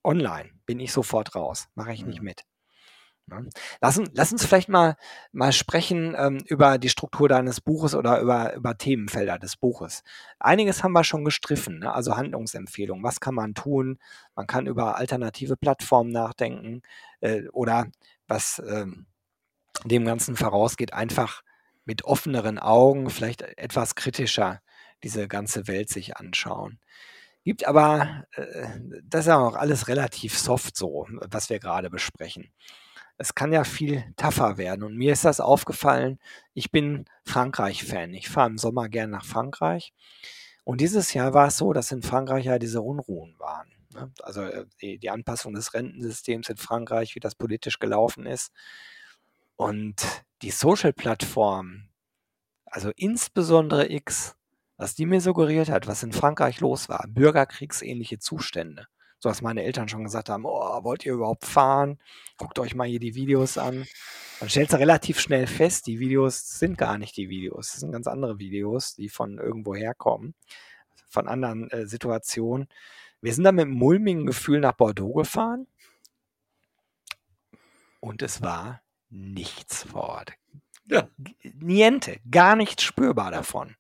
online 0.05 0.51
bin 0.67 0.81
ich 0.81 0.93
sofort 0.93 1.35
raus, 1.37 1.69
mache 1.75 1.93
ich 1.95 2.07
nicht 2.07 2.21
Mhm. 2.21 2.25
mit. 2.25 2.43
Ne? 3.27 3.49
Lass, 3.81 3.99
uns- 3.99 4.11
lass 4.13 4.33
uns 4.33 4.45
vielleicht 4.45 4.69
mal, 4.69 4.97
mal 5.33 5.53
sprechen 5.53 6.15
ähm, 6.19 6.39
über 6.47 6.79
die 6.79 6.89
Struktur 6.91 7.29
deines 7.29 7.61
Buches 7.61 7.95
oder 7.95 8.21
über, 8.21 8.55
über 8.55 8.77
Themenfelder 8.77 9.39
des 9.39 9.57
Buches. 9.57 10.03
Einiges 10.39 10.83
haben 10.83 10.93
wir 10.93 11.05
schon 11.05 11.25
gestriffen, 11.25 11.79
ne? 11.81 11.93
also 11.95 12.17
Handlungsempfehlungen. 12.17 13.03
Was 13.05 13.21
kann 13.21 13.35
man 13.35 13.55
tun? 13.55 13.99
Man 14.35 14.47
kann 14.47 14.67
über 14.67 14.97
alternative 14.97 15.57
Plattformen 15.57 16.11
nachdenken 16.11 16.83
äh, 17.21 17.49
oder 17.49 17.87
was 18.29 18.63
ähm, 18.69 19.07
dem 19.85 20.05
Ganzen 20.05 20.37
vorausgeht, 20.37 20.93
einfach 20.93 21.43
mit 21.85 22.05
offeneren 22.05 22.59
Augen, 22.59 23.11
vielleicht 23.11 23.43
etwas 23.43 23.95
kritischer 23.95 24.61
diese 25.03 25.29
ganze 25.29 25.67
Welt 25.69 25.91
sich 25.91 26.17
anschauen. 26.17 26.79
Gibt 27.45 27.67
aber, 27.67 28.25
äh, 28.33 28.69
das 29.05 29.23
ist 29.23 29.27
ja 29.29 29.39
auch 29.39 29.57
alles 29.57 29.89
relativ 29.89 30.39
soft 30.39 30.77
so, 30.77 31.07
was 31.31 31.51
wir 31.51 31.59
gerade 31.61 31.91
besprechen. 31.91 32.51
Es 33.17 33.35
kann 33.35 33.53
ja 33.53 33.65
viel 33.65 34.05
tougher 34.17 34.59
werden. 34.59 34.83
Und 34.83 34.97
mir 34.97 35.13
ist 35.13 35.25
das 35.25 35.41
aufgefallen, 35.41 36.19
ich 36.53 36.71
bin 36.71 37.05
Frankreich-Fan. 37.25 38.13
Ich 38.15 38.29
fahre 38.29 38.51
im 38.51 38.59
Sommer 38.59 38.89
gern 38.89 39.11
nach 39.11 39.25
Frankreich. 39.25 39.93
Und 40.65 40.81
dieses 40.81 41.13
Jahr 41.13 41.35
war 41.35 41.49
es 41.49 41.59
so, 41.59 41.73
dass 41.73 41.93
in 41.93 42.03
Frankreich 42.03 42.47
ja 42.47 42.59
diese 42.59 42.81
Unruhen 42.81 43.39
waren. 43.39 43.69
ne? 43.93 44.11
Also 44.23 44.43
äh, 44.43 44.99
die, 44.99 45.11
Anpassung 45.11 45.55
des 45.55 45.75
Rentensystems 45.75 46.49
in 46.49 46.57
Frankreich, 46.57 47.15
wie 47.15 47.21
das 47.21 47.35
politisch 47.35 47.79
gelaufen 47.79 48.27
ist. 48.27 48.51
Und 49.57 50.25
die 50.43 50.51
Social-Plattformen, 50.51 51.91
also 52.65 52.91
insbesondere 52.97 53.93
X, 53.93 54.37
was 54.77 54.95
die 54.95 55.07
mir 55.07 55.21
suggeriert 55.21 55.69
hat, 55.69 55.87
was 55.87 56.03
in 56.03 56.13
Frankreich 56.13 56.61
los 56.61 56.89
war, 56.89 57.05
bürgerkriegsähnliche 57.09 58.19
Zustände. 58.19 58.89
So 59.21 59.29
dass 59.29 59.43
meine 59.43 59.63
Eltern 59.63 59.89
schon 59.89 60.05
gesagt 60.05 60.29
haben, 60.29 60.45
oh, 60.45 60.85
wollt 60.85 61.07
ihr 61.07 61.15
überhaupt 61.15 61.47
fahren? 61.47 61.99
Guckt 62.37 62.59
euch 62.59 62.75
mal 62.75 62.87
hier 62.87 63.01
die 63.01 63.15
Videos 63.15 63.57
an. 63.57 63.87
Dann 64.41 64.49
stellst 64.49 64.73
du 64.73 64.79
relativ 64.79 65.21
schnell 65.21 65.47
fest, 65.47 65.87
die 65.87 65.99
Videos 65.99 66.59
sind 66.59 66.77
gar 66.77 66.99
nicht 66.99 67.17
die 67.17 67.31
Videos. 67.31 67.73
Das 67.73 67.81
sind 67.81 67.93
ganz 67.93 68.07
andere 68.07 68.39
Videos, 68.39 68.95
die 68.95 69.09
von 69.09 69.39
irgendwo 69.39 69.75
herkommen, 69.75 70.35
von 71.09 71.29
anderen 71.29 71.71
äh, 71.71 71.87
Situationen. 71.87 72.69
Wir 73.21 73.33
sind 73.33 73.45
dann 73.45 73.55
mit 73.55 73.65
einem 73.65 73.75
mulmigen 73.75 74.27
Gefühl 74.27 74.61
nach 74.61 74.73
Bordeaux 74.73 75.15
gefahren 75.15 75.67
und 78.01 78.21
es 78.21 78.43
war 78.43 78.83
nichts 79.09 79.85
vor 79.85 80.03
Ort. 80.03 80.33
Ja. 80.87 81.09
Niente, 81.55 82.21
gar 82.31 82.57
nichts 82.57 82.83
spürbar 82.83 83.31
davon. 83.31 83.77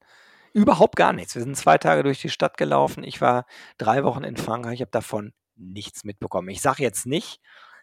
Überhaupt 0.54 0.94
gar 0.94 1.12
nichts. 1.12 1.34
Wir 1.34 1.42
sind 1.42 1.56
zwei 1.56 1.78
Tage 1.78 2.04
durch 2.04 2.20
die 2.20 2.30
Stadt 2.30 2.56
gelaufen. 2.56 3.02
Ich 3.02 3.20
war 3.20 3.44
drei 3.76 4.04
Wochen 4.04 4.22
in 4.22 4.36
Frankreich, 4.36 4.74
ich 4.74 4.80
habe 4.82 4.90
davon 4.92 5.32
nichts 5.56 6.04
mitbekommen. 6.04 6.48
Ich 6.48 6.62
sage 6.62 6.82
jetzt 6.82 7.06
nicht, 7.06 7.40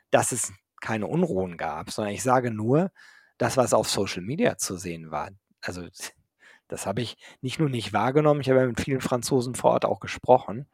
dass 0.09 0.31
es 0.31 0.53
keine 0.79 1.07
Unruhen 1.07 1.57
gab, 1.57 1.91
sondern 1.91 2.13
ich 2.13 2.23
sage 2.23 2.49
nur, 2.49 2.91
das, 3.37 3.57
was 3.57 3.73
auf 3.73 3.89
Social 3.89 4.21
Media 4.21 4.57
zu 4.57 4.77
sehen 4.77 5.11
war. 5.11 5.31
Also 5.59 5.85
das 6.69 6.85
habe 6.85 7.01
ich 7.01 7.17
nicht 7.41 7.59
nur 7.59 7.69
nicht 7.69 7.91
wahrgenommen, 7.91 8.39
ich 8.39 8.49
habe 8.49 8.61
ja 8.61 8.67
mit 8.67 8.79
vielen 8.79 9.01
Franzosen 9.01 9.53
vor 9.53 9.71
Ort 9.71 9.85
auch 9.85 9.99
gesprochen. 9.99 10.65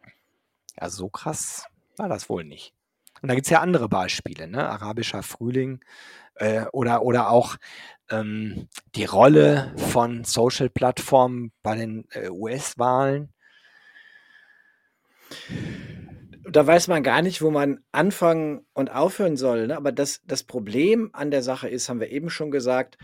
Ja, 0.80 0.90
so 0.90 1.10
krass 1.10 1.66
war 1.98 2.10
das 2.10 2.30
wohl 2.30 2.44
nicht. 2.44 2.77
Und 3.21 3.30
da 3.30 3.36
gibt 3.36 3.47
es 3.47 3.51
ja 3.51 3.62
andere 3.62 3.89
Beispiele, 3.89 4.47
ne? 4.47 4.69
Arabischer 4.69 5.23
Frühling 5.23 5.80
äh, 6.36 6.65
oder, 6.71 7.03
oder 7.03 7.30
auch 7.30 7.58
ähm, 8.10 8.67
die 8.95 9.06
Rolle 9.06 9.73
von 9.75 10.23
Social-Plattformen 10.23 11.51
bei 11.63 11.75
den 11.75 12.06
äh, 12.12 12.30
US-Wahlen. 12.30 13.34
Da 16.49 16.65
weiß 16.65 16.88
man 16.88 17.03
gar 17.03 17.21
nicht, 17.21 17.41
wo 17.41 17.51
man 17.51 17.80
anfangen 17.91 18.65
und 18.73 18.89
aufhören 18.89 19.36
soll. 19.36 19.67
Ne? 19.67 19.75
Aber 19.75 19.91
das, 19.91 20.21
das 20.25 20.43
Problem 20.43 21.10
an 21.12 21.32
der 21.32 21.43
Sache 21.43 21.67
ist, 21.67 21.89
haben 21.89 21.99
wir 21.99 22.10
eben 22.10 22.30
schon 22.30 22.51
gesagt, 22.51 22.97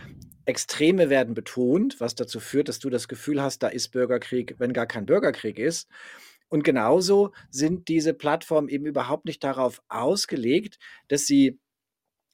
Extreme 0.45 1.09
werden 1.09 1.33
betont, 1.33 1.99
was 1.99 2.15
dazu 2.15 2.39
führt, 2.39 2.67
dass 2.67 2.79
du 2.79 2.89
das 2.89 3.07
Gefühl 3.07 3.41
hast, 3.41 3.63
da 3.63 3.67
ist 3.67 3.89
Bürgerkrieg, 3.89 4.55
wenn 4.57 4.73
gar 4.73 4.85
kein 4.85 5.05
Bürgerkrieg 5.05 5.57
ist. 5.57 5.89
Und 6.53 6.63
genauso 6.63 7.31
sind 7.49 7.87
diese 7.87 8.13
Plattformen 8.13 8.69
eben 8.69 8.85
überhaupt 8.85 9.25
nicht 9.25 9.43
darauf 9.43 9.81
ausgelegt, 9.87 10.77
dass 11.07 11.25
sie 11.25 11.57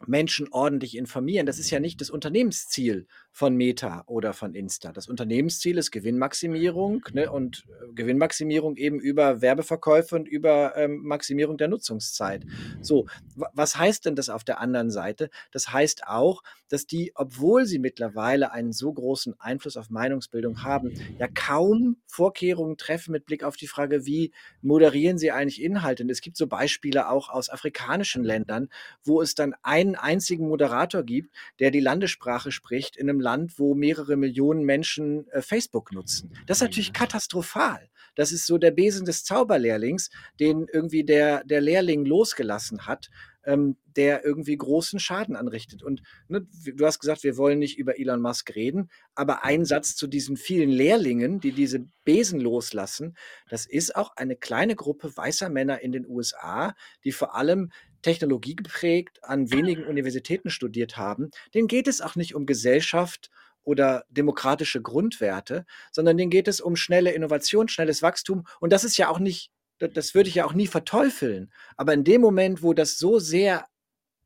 Menschen 0.07 0.49
ordentlich 0.51 0.97
informieren. 0.97 1.45
Das 1.45 1.57
ist 1.57 1.69
ja 1.69 1.79
nicht 1.79 2.01
das 2.01 2.09
Unternehmensziel 2.09 3.07
von 3.31 3.55
Meta 3.55 4.03
oder 4.07 4.33
von 4.33 4.53
Insta. 4.53 4.91
Das 4.91 5.07
Unternehmensziel 5.07 5.77
ist 5.77 5.91
Gewinnmaximierung 5.91 7.05
ne, 7.13 7.31
und 7.31 7.63
äh, 7.69 7.93
Gewinnmaximierung 7.93 8.75
eben 8.75 8.99
über 8.99 9.41
Werbeverkäufe 9.41 10.15
und 10.15 10.27
über 10.27 10.75
ähm, 10.75 11.01
Maximierung 11.03 11.57
der 11.57 11.67
Nutzungszeit. 11.67 12.45
So, 12.81 13.05
wa- 13.35 13.49
was 13.53 13.77
heißt 13.77 14.05
denn 14.05 14.15
das 14.15 14.29
auf 14.29 14.43
der 14.43 14.59
anderen 14.59 14.89
Seite? 14.91 15.29
Das 15.51 15.71
heißt 15.71 16.07
auch, 16.07 16.41
dass 16.67 16.85
die, 16.85 17.11
obwohl 17.15 17.65
sie 17.65 17.79
mittlerweile 17.79 18.51
einen 18.51 18.73
so 18.73 18.91
großen 18.91 19.39
Einfluss 19.39 19.77
auf 19.77 19.89
Meinungsbildung 19.89 20.63
haben, 20.63 20.93
ja 21.17 21.27
kaum 21.27 21.97
Vorkehrungen 22.07 22.77
treffen 22.77 23.11
mit 23.11 23.25
Blick 23.25 23.43
auf 23.43 23.55
die 23.55 23.67
Frage, 23.67 24.05
wie 24.05 24.31
moderieren 24.61 25.17
sie 25.17 25.31
eigentlich 25.31 25.61
Inhalte. 25.61 26.03
Und 26.03 26.09
es 26.09 26.21
gibt 26.21 26.35
so 26.37 26.47
Beispiele 26.47 27.09
auch 27.09 27.29
aus 27.29 27.49
afrikanischen 27.49 28.23
Ländern, 28.23 28.69
wo 29.03 29.21
es 29.21 29.33
dann 29.35 29.55
einen 29.63 29.95
einzigen 29.95 30.47
Moderator 30.47 31.03
gibt, 31.03 31.33
der 31.59 31.71
die 31.71 31.79
Landessprache 31.79 32.51
spricht 32.51 32.97
in 32.97 33.09
einem 33.09 33.18
Land, 33.19 33.57
wo 33.59 33.75
mehrere 33.75 34.15
Millionen 34.15 34.63
Menschen 34.63 35.27
äh, 35.29 35.41
Facebook 35.41 35.91
nutzen. 35.91 36.31
Das 36.47 36.57
ist 36.57 36.61
natürlich 36.63 36.89
Mhm. 36.89 36.93
katastrophal. 36.93 37.89
das 38.15 38.31
ist 38.33 38.47
so 38.47 38.57
der 38.57 38.71
Besen 38.71 39.05
des 39.05 39.23
Zauberlehrlings, 39.23 40.09
den 40.41 40.67
irgendwie 40.73 41.05
der, 41.05 41.43
der 41.45 41.61
Lehrling 41.61 42.03
losgelassen 42.05 42.85
hat, 42.85 43.09
ähm, 43.45 43.77
der 43.95 44.25
irgendwie 44.25 44.57
großen 44.57 44.99
Schaden 44.99 45.35
anrichtet. 45.37 45.83
Und 45.83 46.01
ne, 46.27 46.45
du 46.75 46.85
hast 46.85 46.99
gesagt, 46.99 47.23
wir 47.23 47.37
wollen 47.37 47.59
nicht 47.59 47.77
über 47.77 47.97
Elon 47.97 48.21
Musk 48.21 48.55
reden, 48.55 48.89
aber 49.15 49.45
ein 49.45 49.63
Satz 49.63 49.95
zu 49.95 50.07
diesen 50.07 50.35
vielen 50.35 50.69
Lehrlingen, 50.69 51.39
die 51.39 51.53
diese 51.53 51.85
Besen 52.03 52.41
loslassen, 52.41 53.15
das 53.49 53.65
ist 53.65 53.95
auch 53.95 54.15
eine 54.17 54.35
kleine 54.35 54.75
Gruppe 54.75 55.15
weißer 55.15 55.49
Männer 55.49 55.81
in 55.81 55.91
den 55.93 56.05
USA, 56.05 56.75
die 57.05 57.11
vor 57.13 57.35
allem 57.35 57.71
Technologie 58.01 58.55
geprägt 58.55 59.19
an 59.23 59.51
wenigen 59.51 59.85
Universitäten 59.85 60.49
studiert 60.49 60.97
haben. 60.97 61.31
Denen 61.53 61.67
geht 61.67 61.87
es 61.87 62.01
auch 62.01 62.15
nicht 62.15 62.35
um 62.35 62.45
Gesellschaft 62.45 63.29
oder 63.63 64.05
demokratische 64.09 64.81
Grundwerte, 64.81 65.65
sondern 65.91 66.17
denen 66.17 66.31
geht 66.31 66.47
es 66.47 66.61
um 66.61 66.75
schnelle 66.75 67.11
Innovation, 67.11 67.67
schnelles 67.67 68.01
Wachstum. 68.01 68.45
Und 68.59 68.71
das 68.73 68.83
ist 68.83 68.97
ja 68.97 69.09
auch 69.09 69.19
nicht 69.19 69.51
das 69.79 70.13
würde 70.13 70.29
ich 70.29 70.35
ja 70.35 70.45
auch 70.45 70.53
nie 70.53 70.67
verteufeln. 70.67 71.51
Aber 71.77 71.93
in 71.93 72.03
dem 72.03 72.21
Moment, 72.21 72.61
wo 72.61 72.73
das 72.73 72.97
so 72.97 73.19
sehr 73.19 73.65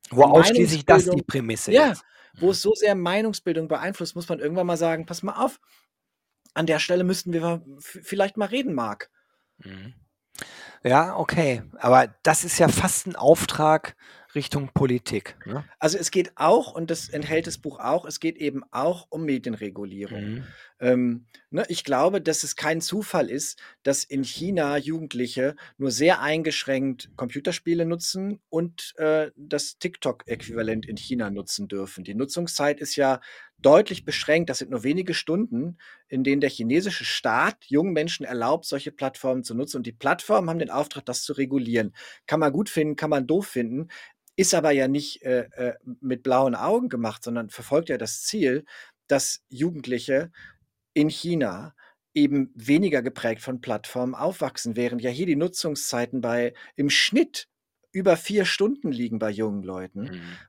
wo 0.10 0.24
ausschließlich 0.24 0.86
das 0.86 1.10
die 1.10 1.22
Prämisse 1.22 1.72
ja, 1.72 1.92
ist. 1.92 2.04
Wo 2.40 2.52
es 2.52 2.62
so 2.62 2.74
sehr 2.74 2.96
Meinungsbildung 2.96 3.68
beeinflusst, 3.68 4.16
muss 4.16 4.28
man 4.28 4.40
irgendwann 4.40 4.68
mal 4.68 4.78
sagen, 4.78 5.06
pass 5.06 5.24
mal 5.24 5.44
auf, 5.44 5.60
an 6.54 6.66
der 6.66 6.80
Stelle 6.80 7.04
müssten 7.04 7.32
wir 7.32 7.64
vielleicht 7.78 8.38
mal 8.38 8.48
reden, 8.48 8.74
Marc. 8.74 9.10
Mhm. 9.58 9.94
Ja, 10.84 11.16
okay. 11.18 11.64
Aber 11.80 12.14
das 12.24 12.44
ist 12.44 12.60
ja 12.60 12.68
fast 12.68 13.08
ein 13.08 13.16
Auftrag 13.16 13.96
Richtung 14.36 14.70
Politik. 14.74 15.38
Ne? 15.46 15.64
Also 15.80 15.98
es 15.98 16.12
geht 16.12 16.34
auch, 16.36 16.74
und 16.74 16.90
das 16.90 17.10
enthält 17.10 17.48
das 17.48 17.58
Buch 17.58 17.80
auch, 17.80 18.06
es 18.06 18.20
geht 18.20 18.38
eben 18.38 18.64
auch 18.72 19.08
um 19.10 19.26
Medienregulierung. 19.26 20.22
Mhm. 20.22 20.44
Ähm, 20.80 21.26
ne, 21.50 21.66
ich 21.70 21.84
glaube, 21.84 22.22
dass 22.22 22.44
es 22.44 22.56
kein 22.56 22.82
Zufall 22.82 23.30
ist, 23.30 23.62
dass 23.84 24.04
in 24.04 24.24
China 24.24 24.78
Jugendliche 24.78 25.56
nur 25.78 25.92
sehr 25.92 26.22
eingeschränkt 26.22 27.10
Computerspiele 27.16 27.86
nutzen 27.86 28.40
und 28.50 28.94
äh, 28.98 29.32
das 29.36 29.78
TikTok-Äquivalent 29.78 30.86
in 30.86 30.98
China 30.98 31.30
nutzen 31.30 31.68
dürfen. 31.68 32.04
Die 32.04 32.16
Nutzungszeit 32.16 32.80
ist 32.80 32.96
ja 32.96 33.22
deutlich 33.58 34.04
beschränkt. 34.04 34.50
Das 34.50 34.58
sind 34.58 34.72
nur 34.72 34.84
wenige 34.84 35.14
Stunden, 35.14 35.78
in 36.08 36.24
denen 36.24 36.42
der 36.42 36.50
chinesische 36.50 37.06
Staat 37.06 37.64
jungen 37.66 37.94
Menschen 37.94 38.26
erlaubt, 38.26 38.66
solche 38.66 38.92
Plattformen 38.92 39.44
zu 39.44 39.56
nutzen. 39.56 39.78
Und 39.78 39.88
die 39.88 39.94
Plattformen 39.94 40.50
haben 40.50 40.60
den 40.60 40.70
Auftrag, 40.70 41.06
das 41.06 41.24
zu 41.24 41.34
regulieren. 41.34 41.96
Kann 42.28 42.40
man 42.40 42.52
gut 42.52 42.70
finden, 42.70 42.96
kann 42.96 43.10
man 43.10 43.26
doof 43.26 43.48
finden 43.48 43.88
ist 44.36 44.54
aber 44.54 44.72
ja 44.72 44.88
nicht 44.88 45.22
äh, 45.24 45.44
äh, 45.56 45.74
mit 46.02 46.24
blauen 46.24 46.56
Augen 46.56 46.90
gemacht, 46.90 47.24
sondern 47.24 47.50
verfolgt 47.50 47.90
ja 47.90 47.98
das 47.98 48.24
Ziel, 48.24 48.66
dass 49.08 49.44
Jugendliche 49.50 50.32
in 50.94 51.10
China 51.10 51.74
eben 52.14 52.52
weniger 52.56 53.02
geprägt 53.02 53.42
von 53.42 53.62
Plattformen 53.62 54.16
aufwachsen, 54.16 54.76
während 54.76 55.02
ja 55.02 55.10
hier 55.10 55.26
die 55.26 55.36
Nutzungszeiten 55.36 56.22
bei 56.22 56.54
im 56.76 56.90
Schnitt 56.90 57.48
über 57.92 58.18
vier 58.18 58.46
Stunden 58.46 58.92
liegen 58.92 59.20
bei 59.20 59.30
jungen 59.30 59.64
Leuten. 59.64 60.04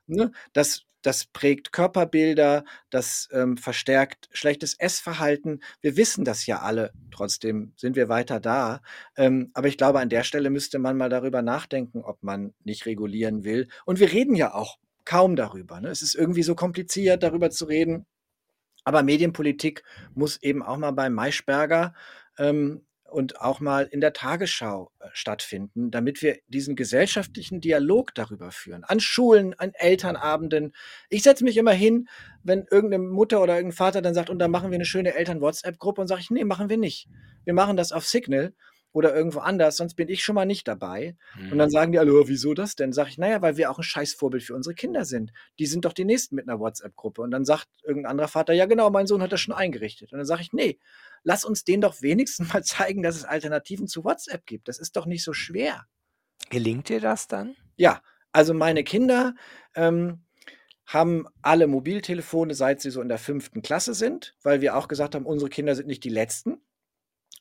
Mhm. 0.07 0.15
Ne? 0.15 0.31
Das 0.53 0.85
das 1.05 1.25
prägt 1.25 1.71
Körperbilder, 1.71 2.65
das 2.89 3.29
ähm, 3.31 3.57
verstärkt 3.57 4.27
schlechtes 4.31 4.73
Essverhalten. 4.79 5.61
Wir 5.79 5.97
wissen 5.97 6.25
das 6.25 6.47
ja 6.47 6.61
alle, 6.61 6.93
trotzdem 7.11 7.73
sind 7.77 7.95
wir 7.95 8.09
weiter 8.09 8.39
da. 8.39 8.81
Ähm, 9.15 9.51
aber 9.53 9.67
ich 9.67 9.77
glaube, 9.77 9.99
an 9.99 10.09
der 10.09 10.23
Stelle 10.23 10.49
müsste 10.49 10.79
man 10.79 10.97
mal 10.97 11.09
darüber 11.09 11.43
nachdenken, 11.43 12.01
ob 12.01 12.23
man 12.23 12.55
nicht 12.63 12.87
regulieren 12.87 13.43
will. 13.43 13.67
Und 13.85 13.99
wir 13.99 14.11
reden 14.11 14.35
ja 14.35 14.55
auch 14.55 14.79
kaum 15.03 15.35
darüber. 15.35 15.79
Ne? 15.79 15.89
Es 15.89 16.01
ist 16.01 16.15
irgendwie 16.15 16.41
so 16.41 16.55
kompliziert, 16.55 17.21
darüber 17.21 17.51
zu 17.51 17.65
reden. 17.65 18.07
Aber 18.85 19.03
Medienpolitik 19.03 19.83
muss 20.13 20.41
eben 20.41 20.63
auch 20.63 20.77
mal 20.77 20.91
bei 20.91 21.09
Maischberger 21.09 21.93
ähm, 22.37 22.85
und 23.03 23.41
auch 23.41 23.59
mal 23.59 23.85
in 23.85 24.01
der 24.01 24.13
Tagesschau 24.13 24.91
äh, 24.99 25.07
stattfinden, 25.13 25.91
damit 25.91 26.21
wir 26.21 26.37
diesen 26.47 26.75
gesellschaftlichen 26.75 27.61
Dialog 27.61 28.13
darüber 28.15 28.51
führen. 28.51 28.83
An 28.83 28.99
Schulen, 28.99 29.53
an 29.57 29.71
Elternabenden. 29.73 30.73
Ich 31.09 31.23
setze 31.23 31.43
mich 31.43 31.57
immer 31.57 31.71
hin, 31.71 32.07
wenn 32.43 32.65
irgendeine 32.69 33.03
Mutter 33.03 33.41
oder 33.41 33.55
irgendein 33.55 33.77
Vater 33.77 34.01
dann 34.01 34.13
sagt, 34.13 34.29
und 34.29 34.39
dann 34.39 34.51
machen 34.51 34.71
wir 34.71 34.75
eine 34.75 34.85
schöne 34.85 35.13
Eltern-WhatsApp-Gruppe 35.15 36.01
und 36.01 36.07
sage 36.07 36.21
ich, 36.21 36.29
nee, 36.29 36.43
machen 36.43 36.69
wir 36.69 36.77
nicht. 36.77 37.07
Wir 37.43 37.53
machen 37.53 37.77
das 37.77 37.91
auf 37.91 38.05
Signal 38.05 38.53
oder 38.95 39.13
irgendwo 39.13 39.39
anders, 39.39 39.75
sonst 39.75 39.95
bin 39.95 40.07
ich 40.07 40.23
schon 40.23 40.35
mal 40.35 40.45
nicht 40.45 40.69
dabei. 40.69 41.17
Mhm. 41.37 41.51
Und 41.51 41.57
dann 41.57 41.67
mhm. 41.67 41.71
sagen 41.73 41.91
die 41.91 41.99
alle, 41.99 42.13
oh, 42.13 42.29
wieso 42.29 42.53
das 42.53 42.77
denn? 42.77 42.93
Sag 42.93 43.09
ich, 43.09 43.17
naja, 43.17 43.41
weil 43.41 43.57
wir 43.57 43.69
auch 43.69 43.77
ein 43.77 43.83
Scheißvorbild 43.83 44.41
für 44.41 44.55
unsere 44.55 44.73
Kinder 44.73 45.03
sind. 45.03 45.33
Die 45.59 45.65
sind 45.65 45.83
doch 45.83 45.91
die 45.91 46.05
Nächsten 46.05 46.33
mit 46.35 46.47
einer 46.47 46.61
WhatsApp-Gruppe. 46.61 47.21
Und 47.21 47.31
dann 47.31 47.43
sagt 47.43 47.67
irgendein 47.83 48.11
anderer 48.11 48.29
Vater, 48.29 48.53
ja 48.53 48.65
genau, 48.67 48.89
mein 48.89 49.05
Sohn 49.05 49.21
hat 49.21 49.33
das 49.33 49.41
schon 49.41 49.53
eingerichtet. 49.53 50.13
Und 50.13 50.19
dann 50.19 50.25
sage 50.25 50.43
ich, 50.43 50.53
nee, 50.53 50.79
lass 51.23 51.43
uns 51.43 51.65
denen 51.65 51.81
doch 51.81 52.01
wenigstens 52.01 52.47
mal 52.53 52.63
zeigen, 52.63 53.03
dass 53.03 53.17
es 53.17 53.25
Alternativen 53.25 53.87
zu 53.87 54.05
WhatsApp 54.05 54.45
gibt. 54.45 54.69
Das 54.69 54.79
ist 54.79 54.95
doch 54.95 55.05
nicht 55.05 55.25
so 55.25 55.33
schwer. 55.33 55.87
Gelingt 56.49 56.87
dir 56.87 57.01
das 57.01 57.27
dann? 57.27 57.57
Ja, 57.75 58.01
also 58.31 58.53
meine 58.53 58.85
Kinder 58.85 59.35
ähm, 59.75 60.23
haben 60.85 61.27
alle 61.41 61.67
Mobiltelefone, 61.67 62.53
seit 62.53 62.79
sie 62.79 62.91
so 62.91 63.01
in 63.01 63.09
der 63.09 63.17
fünften 63.17 63.61
Klasse 63.61 63.93
sind, 63.93 64.37
weil 64.41 64.61
wir 64.61 64.77
auch 64.77 64.87
gesagt 64.87 65.15
haben, 65.15 65.25
unsere 65.25 65.49
Kinder 65.49 65.75
sind 65.75 65.87
nicht 65.87 66.05
die 66.05 66.09
Letzten 66.09 66.61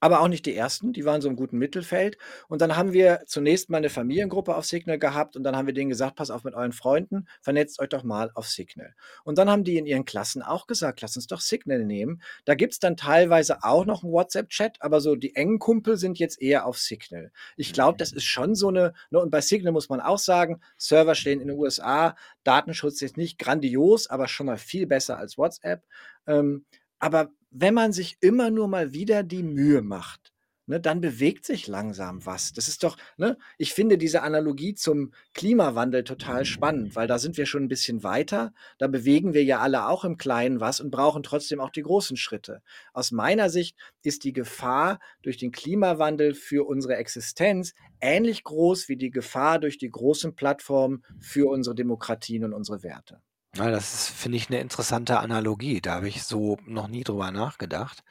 aber 0.04 0.20
auch 0.20 0.28
nicht 0.28 0.44
die 0.44 0.54
ersten, 0.54 0.92
die 0.92 1.06
waren 1.06 1.22
so 1.22 1.30
im 1.30 1.34
guten 1.34 1.56
Mittelfeld. 1.56 2.18
Und 2.48 2.60
dann 2.60 2.76
haben 2.76 2.92
wir 2.92 3.22
zunächst 3.24 3.70
mal 3.70 3.78
eine 3.78 3.88
Familiengruppe 3.88 4.54
auf 4.54 4.66
Signal 4.66 4.98
gehabt 4.98 5.34
und 5.34 5.44
dann 5.44 5.56
haben 5.56 5.64
wir 5.64 5.72
denen 5.72 5.88
gesagt, 5.88 6.16
pass 6.16 6.30
auf 6.30 6.44
mit 6.44 6.52
euren 6.52 6.72
Freunden, 6.72 7.26
vernetzt 7.40 7.80
euch 7.80 7.88
doch 7.88 8.02
mal 8.02 8.30
auf 8.34 8.46
Signal. 8.46 8.94
Und 9.24 9.38
dann 9.38 9.48
haben 9.48 9.64
die 9.64 9.78
in 9.78 9.86
ihren 9.86 10.04
Klassen 10.04 10.42
auch 10.42 10.66
gesagt, 10.66 11.00
lass 11.00 11.16
uns 11.16 11.26
doch 11.26 11.40
Signal 11.40 11.86
nehmen. 11.86 12.20
Da 12.44 12.54
gibt 12.54 12.74
es 12.74 12.80
dann 12.80 12.98
teilweise 12.98 13.64
auch 13.64 13.86
noch 13.86 14.04
einen 14.04 14.12
WhatsApp-Chat, 14.12 14.82
aber 14.82 15.00
so 15.00 15.16
die 15.16 15.36
engen 15.36 15.58
Kumpel 15.58 15.96
sind 15.96 16.18
jetzt 16.18 16.38
eher 16.42 16.66
auf 16.66 16.76
Signal. 16.76 17.32
Ich 17.56 17.72
glaube, 17.72 17.96
das 17.96 18.12
ist 18.12 18.24
schon 18.24 18.54
so 18.54 18.68
eine, 18.68 18.92
ne, 19.08 19.20
und 19.20 19.30
bei 19.30 19.40
Signal 19.40 19.72
muss 19.72 19.88
man 19.88 20.02
auch 20.02 20.18
sagen, 20.18 20.60
Server 20.76 21.14
stehen 21.14 21.40
in 21.40 21.48
den 21.48 21.58
USA, 21.58 22.14
Datenschutz 22.42 23.00
ist 23.00 23.16
nicht 23.16 23.38
grandios, 23.38 24.10
aber 24.10 24.28
schon 24.28 24.44
mal 24.44 24.58
viel 24.58 24.86
besser 24.86 25.16
als 25.16 25.38
WhatsApp. 25.38 25.82
Ähm, 26.26 26.66
aber 26.98 27.30
wenn 27.54 27.72
man 27.72 27.92
sich 27.92 28.16
immer 28.20 28.50
nur 28.50 28.66
mal 28.66 28.92
wieder 28.92 29.22
die 29.22 29.44
Mühe 29.44 29.80
macht, 29.80 30.32
ne, 30.66 30.80
dann 30.80 31.00
bewegt 31.00 31.46
sich 31.46 31.68
langsam 31.68 32.26
was. 32.26 32.52
Das 32.52 32.66
ist 32.66 32.82
doch, 32.82 32.96
ne, 33.16 33.38
ich 33.58 33.72
finde 33.72 33.96
diese 33.96 34.22
Analogie 34.22 34.74
zum 34.74 35.12
Klimawandel 35.34 36.02
total 36.02 36.44
spannend, 36.44 36.96
weil 36.96 37.06
da 37.06 37.20
sind 37.20 37.36
wir 37.36 37.46
schon 37.46 37.62
ein 37.62 37.68
bisschen 37.68 38.02
weiter. 38.02 38.52
Da 38.78 38.88
bewegen 38.88 39.34
wir 39.34 39.44
ja 39.44 39.60
alle 39.60 39.86
auch 39.86 40.04
im 40.04 40.16
Kleinen 40.16 40.58
was 40.58 40.80
und 40.80 40.90
brauchen 40.90 41.22
trotzdem 41.22 41.60
auch 41.60 41.70
die 41.70 41.82
großen 41.82 42.16
Schritte. 42.16 42.60
Aus 42.92 43.12
meiner 43.12 43.50
Sicht 43.50 43.76
ist 44.02 44.24
die 44.24 44.32
Gefahr 44.32 44.98
durch 45.22 45.36
den 45.36 45.52
Klimawandel 45.52 46.34
für 46.34 46.66
unsere 46.66 46.96
Existenz 46.96 47.72
ähnlich 48.00 48.42
groß 48.42 48.88
wie 48.88 48.96
die 48.96 49.10
Gefahr 49.10 49.60
durch 49.60 49.78
die 49.78 49.90
großen 49.90 50.34
Plattformen 50.34 51.04
für 51.20 51.48
unsere 51.48 51.76
Demokratien 51.76 52.42
und 52.42 52.52
unsere 52.52 52.82
Werte. 52.82 53.22
Ja, 53.56 53.70
das 53.70 54.08
finde 54.08 54.36
ich, 54.36 54.48
eine 54.48 54.60
interessante 54.60 55.18
Analogie. 55.20 55.80
Da 55.80 55.94
habe 55.94 56.08
ich 56.08 56.24
so 56.24 56.58
noch 56.66 56.88
nie 56.88 57.04
drüber 57.04 57.30
nachgedacht. 57.30 58.02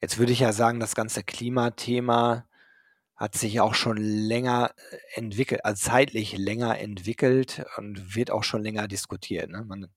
Jetzt 0.00 0.18
würde 0.18 0.32
ich 0.32 0.40
ja 0.40 0.52
sagen, 0.52 0.80
das 0.80 0.94
ganze 0.94 1.24
Klimathema 1.24 2.46
hat 3.16 3.34
sich 3.36 3.60
auch 3.60 3.74
schon 3.74 3.96
länger 3.96 4.72
äh, 4.90 4.98
entwickelt, 5.20 5.64
also 5.64 5.80
zeitlich 5.90 6.36
länger 6.36 6.78
entwickelt 6.78 7.64
und 7.78 8.16
wird 8.16 8.30
auch 8.30 8.44
schon 8.44 8.62
länger 8.62 8.88
diskutiert. 8.88 9.50
Ne? 9.50 9.64
Man 9.64 9.88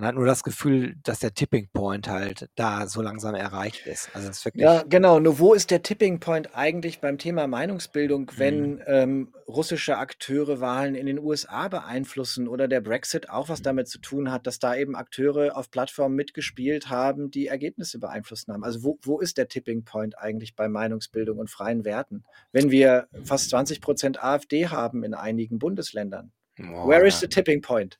man 0.00 0.08
hat 0.08 0.14
nur 0.14 0.24
das 0.24 0.42
Gefühl, 0.42 0.96
dass 1.02 1.18
der 1.18 1.34
Tipping 1.34 1.68
Point 1.74 2.08
halt 2.08 2.48
da 2.54 2.86
so 2.86 3.02
langsam 3.02 3.34
erreicht 3.34 3.86
ist. 3.86 4.08
Also 4.14 4.30
ist 4.30 4.42
wirklich 4.46 4.62
Ja, 4.62 4.82
genau. 4.88 5.20
Nur 5.20 5.38
wo 5.38 5.52
ist 5.52 5.70
der 5.70 5.82
Tipping 5.82 6.20
Point 6.20 6.56
eigentlich 6.56 7.00
beim 7.00 7.18
Thema 7.18 7.46
Meinungsbildung, 7.46 8.30
wenn 8.36 8.70
Mhm. 8.76 8.82
ähm, 8.86 9.34
russische 9.46 9.98
Akteure 9.98 10.60
Wahlen 10.60 10.94
in 10.94 11.04
den 11.04 11.18
USA 11.18 11.68
beeinflussen 11.68 12.48
oder 12.48 12.66
der 12.66 12.80
Brexit 12.80 13.28
auch 13.28 13.50
was 13.50 13.60
damit 13.60 13.88
zu 13.88 13.98
tun 13.98 14.32
hat, 14.32 14.46
dass 14.46 14.58
da 14.58 14.74
eben 14.74 14.96
Akteure 14.96 15.54
auf 15.54 15.70
Plattformen 15.70 16.16
mitgespielt 16.16 16.88
haben, 16.88 17.30
die 17.30 17.48
Ergebnisse 17.48 17.98
beeinflusst 17.98 18.48
haben? 18.48 18.64
Also 18.64 18.82
wo, 18.82 18.98
wo 19.02 19.20
ist 19.20 19.36
der 19.36 19.48
Tipping 19.48 19.84
Point 19.84 20.18
eigentlich 20.18 20.56
bei 20.56 20.66
Meinungsbildung 20.68 21.36
und 21.36 21.50
freien 21.50 21.84
Werten, 21.84 22.24
wenn 22.52 22.70
wir 22.70 23.06
fast 23.24 23.50
20 23.50 23.82
Prozent 23.82 24.24
AfD 24.24 24.68
haben 24.68 25.04
in 25.04 25.12
einigen 25.12 25.58
Bundesländern? 25.58 26.32
Where 26.56 27.06
is 27.06 27.20
the 27.20 27.26
tipping 27.26 27.62
point? 27.62 27.98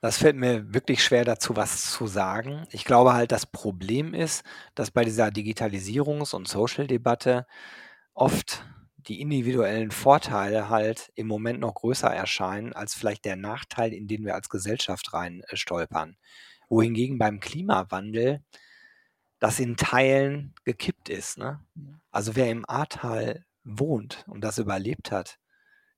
Das 0.00 0.18
fällt 0.18 0.36
mir 0.36 0.72
wirklich 0.72 1.02
schwer 1.02 1.24
dazu, 1.24 1.56
was 1.56 1.90
zu 1.90 2.06
sagen. 2.06 2.66
Ich 2.70 2.84
glaube 2.84 3.14
halt, 3.14 3.32
das 3.32 3.46
Problem 3.46 4.14
ist, 4.14 4.44
dass 4.74 4.90
bei 4.90 5.04
dieser 5.04 5.28
Digitalisierungs- 5.28 6.34
und 6.34 6.46
Social-Debatte 6.46 7.46
oft 8.14 8.64
die 9.08 9.20
individuellen 9.20 9.90
Vorteile 9.90 10.68
halt 10.68 11.10
im 11.14 11.26
Moment 11.26 11.60
noch 11.60 11.74
größer 11.74 12.08
erscheinen 12.08 12.72
als 12.72 12.94
vielleicht 12.94 13.24
der 13.24 13.36
Nachteil, 13.36 13.92
in 13.92 14.08
den 14.08 14.24
wir 14.24 14.34
als 14.34 14.48
Gesellschaft 14.48 15.12
rein 15.12 15.42
äh, 15.48 15.56
stolpern. 15.56 16.16
Wohingegen 16.68 17.18
beim 17.18 17.40
Klimawandel 17.40 18.42
das 19.38 19.60
in 19.60 19.76
Teilen 19.76 20.54
gekippt 20.64 21.08
ist. 21.08 21.38
Ne? 21.38 21.60
Also 22.10 22.36
wer 22.36 22.50
im 22.50 22.64
Ahrtal 22.68 23.44
wohnt 23.64 24.24
und 24.28 24.42
das 24.42 24.58
überlebt 24.58 25.12
hat, 25.12 25.38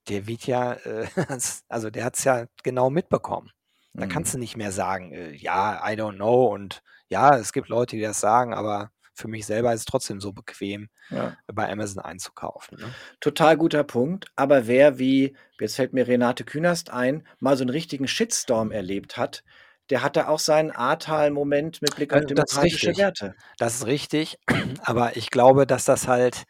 der 0.08 0.26
wird 0.26 0.46
ja, 0.46 0.74
äh, 0.74 1.06
also 1.68 1.90
der 1.90 2.04
hat 2.04 2.16
es 2.16 2.24
ja 2.24 2.46
genau 2.62 2.90
mitbekommen. 2.90 3.50
Da 3.94 4.06
kannst 4.06 4.32
mhm. 4.32 4.38
du 4.38 4.40
nicht 4.40 4.56
mehr 4.56 4.72
sagen, 4.72 5.12
äh, 5.12 5.32
ja, 5.32 5.80
I 5.84 5.94
don't 5.94 6.16
know 6.16 6.46
und 6.52 6.82
ja, 7.08 7.36
es 7.36 7.52
gibt 7.52 7.68
Leute, 7.68 7.96
die 7.96 8.02
das 8.02 8.20
sagen, 8.20 8.54
aber 8.54 8.90
für 9.14 9.28
mich 9.28 9.46
selber 9.46 9.72
ist 9.72 9.80
es 9.80 9.86
trotzdem 9.86 10.20
so 10.20 10.32
bequem, 10.32 10.88
Ja. 11.10 11.36
bei 11.52 11.70
Amazon 11.70 12.04
einzukaufen. 12.04 12.78
Ne? 12.78 12.94
Total 13.20 13.56
guter 13.56 13.82
Punkt. 13.82 14.26
Aber 14.36 14.66
wer 14.68 14.98
wie, 14.98 15.36
jetzt 15.58 15.76
fällt 15.76 15.92
mir 15.92 16.06
Renate 16.06 16.44
Künast 16.44 16.90
ein, 16.90 17.26
mal 17.40 17.56
so 17.56 17.64
einen 17.64 17.70
richtigen 17.70 18.06
Shitstorm 18.06 18.70
erlebt 18.70 19.16
hat, 19.16 19.42
der 19.90 20.02
hatte 20.02 20.28
auch 20.28 20.38
seinen 20.38 20.70
Ahrtal-Moment 20.70 21.82
mit 21.82 21.96
Blick 21.96 22.12
auf 22.12 22.18
Also, 22.18 22.28
demokratische. 22.28 22.96
Werte. 22.96 23.34
Das 23.58 23.74
ist 23.76 23.86
richtig, 23.86 24.38
aber 24.82 25.16
ich 25.16 25.30
glaube, 25.30 25.66
dass 25.66 25.84
das 25.84 26.06
halt 26.06 26.44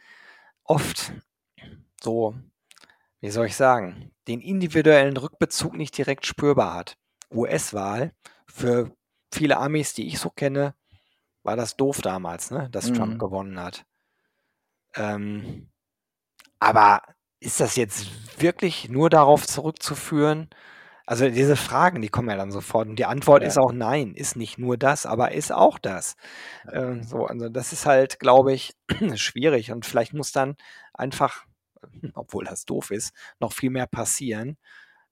oft 0.65 1.13
so, 2.03 2.35
wie 3.21 3.31
soll 3.31 3.47
ich 3.47 3.57
sagen, 3.57 4.13
den 4.29 4.41
individuellen 4.41 5.17
Rückbezug 5.17 5.75
nicht 5.75 5.97
direkt 5.99 6.27
spürbar 6.27 6.75
hat. 6.75 6.97
US-Wahl 7.35 8.13
für 8.49 8.93
viele 9.33 9.59
Amis, 9.59 9.95
die 9.95 10.07
ich 10.09 10.19
so 10.19 10.31
kenne, 10.31 10.75
war 11.45 11.57
das 11.57 11.77
doof 11.77 12.01
damals, 12.03 12.51
ne, 12.51 12.69
dass 12.71 12.93
Trump 12.93 13.15
Mhm. 13.15 13.19
gewonnen 13.19 13.61
hat. 13.61 13.85
Ähm, 14.97 15.69
aber 16.61 17.03
ist 17.41 17.61
das 17.61 17.77
jetzt 17.77 18.09
wirklich 18.41 18.89
nur 18.91 19.11
darauf 19.11 19.47
zurückzuführen? 19.47 20.51
Also 21.07 21.29
diese 21.31 21.57
Fragen, 21.57 22.03
die 22.03 22.09
kommen 22.11 22.31
ja 22.31 22.37
dann 22.37 22.53
sofort 22.53 22.89
und 22.89 22.97
die 22.99 23.07
Antwort 23.07 23.43
Ja. 23.43 23.49
ist 23.49 23.59
auch 23.59 23.73
nein, 23.73 24.15
ist 24.15 24.37
nicht 24.37 24.59
nur 24.59 24.79
das, 24.79 25.07
aber 25.07 25.33
ist 25.33 25.53
auch 25.53 25.79
das. 25.79 26.17
Ähm, 26.73 27.05
so, 27.05 27.27
also 27.27 27.51
das 27.51 27.73
ist 27.75 27.87
halt, 27.87 28.21
glaube 28.21 28.55
ich, 28.55 28.75
schwierig 29.17 29.73
und 29.73 29.87
vielleicht 29.87 30.15
muss 30.15 30.33
dann 30.33 30.57
einfach, 30.95 31.45
obwohl 32.15 32.45
das 32.45 32.65
doof 32.65 32.91
ist, 32.91 33.13
noch 33.41 33.53
viel 33.53 33.71
mehr 33.71 33.87
passieren, 33.87 34.57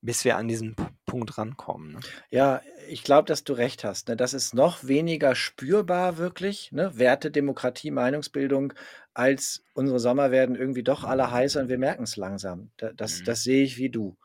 bis 0.03 0.25
wir 0.25 0.37
an 0.37 0.47
diesen 0.47 0.77
Punkt 1.05 1.37
rankommen. 1.39 1.93
Ne? 1.93 2.01
Ja, 2.31 2.61
ich 2.89 3.03
glaube, 3.03 3.27
dass 3.27 3.45
du 3.45 3.55
recht 3.55 3.83
hast. 3.83 4.09
Ne? 4.09 4.17
Das 4.17 4.35
ist 4.35 4.55
noch 4.55 4.85
weniger 4.85 5.35
spürbar 5.35 6.19
wirklich, 6.19 6.71
ne? 6.71 6.97
Werte, 6.97 7.31
Demokratie, 7.31 7.91
Meinungsbildung, 7.91 8.73
als 9.15 9.63
unsere 9.75 9.99
Sommer 9.99 10.31
werden 10.31 10.55
irgendwie 10.55 10.85
doch 10.85 11.03
alle 11.05 11.31
heißer 11.31 11.61
und 11.63 11.69
wir 11.69 11.79
merken 11.79 12.05
es 12.05 12.17
langsam. 12.17 12.71
Da, 12.77 12.93
das, 12.93 13.21
Mhm. 13.21 13.25
das 13.25 13.43
sehe 13.43 13.65
ich 13.65 13.79
wie 13.79 13.91
du. 13.91 14.17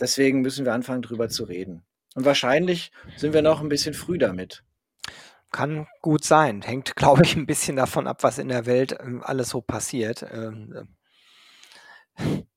Deswegen 0.00 0.42
müssen 0.42 0.64
wir 0.64 0.72
anfangen, 0.72 1.02
drüber 1.02 1.28
zu 1.28 1.42
reden. 1.44 1.82
Und 2.14 2.24
wahrscheinlich 2.24 2.92
sind 3.16 3.34
wir 3.34 3.42
noch 3.42 3.60
ein 3.60 3.68
bisschen 3.68 3.94
früh 3.94 4.16
damit. 4.16 4.62
Kann 5.50 5.86
gut 6.02 6.24
sein. 6.24 6.62
Hängt, 6.62 6.94
glaube 6.96 7.22
ich, 7.24 7.36
ein 7.36 7.46
bisschen 7.46 7.76
davon 7.76 8.06
ab, 8.06 8.22
was 8.22 8.38
in 8.38 8.48
der 8.48 8.64
Welt 8.66 8.96
ähm, 9.00 9.22
alles 9.24 9.50
so 9.50 9.60
passiert. 9.60 10.24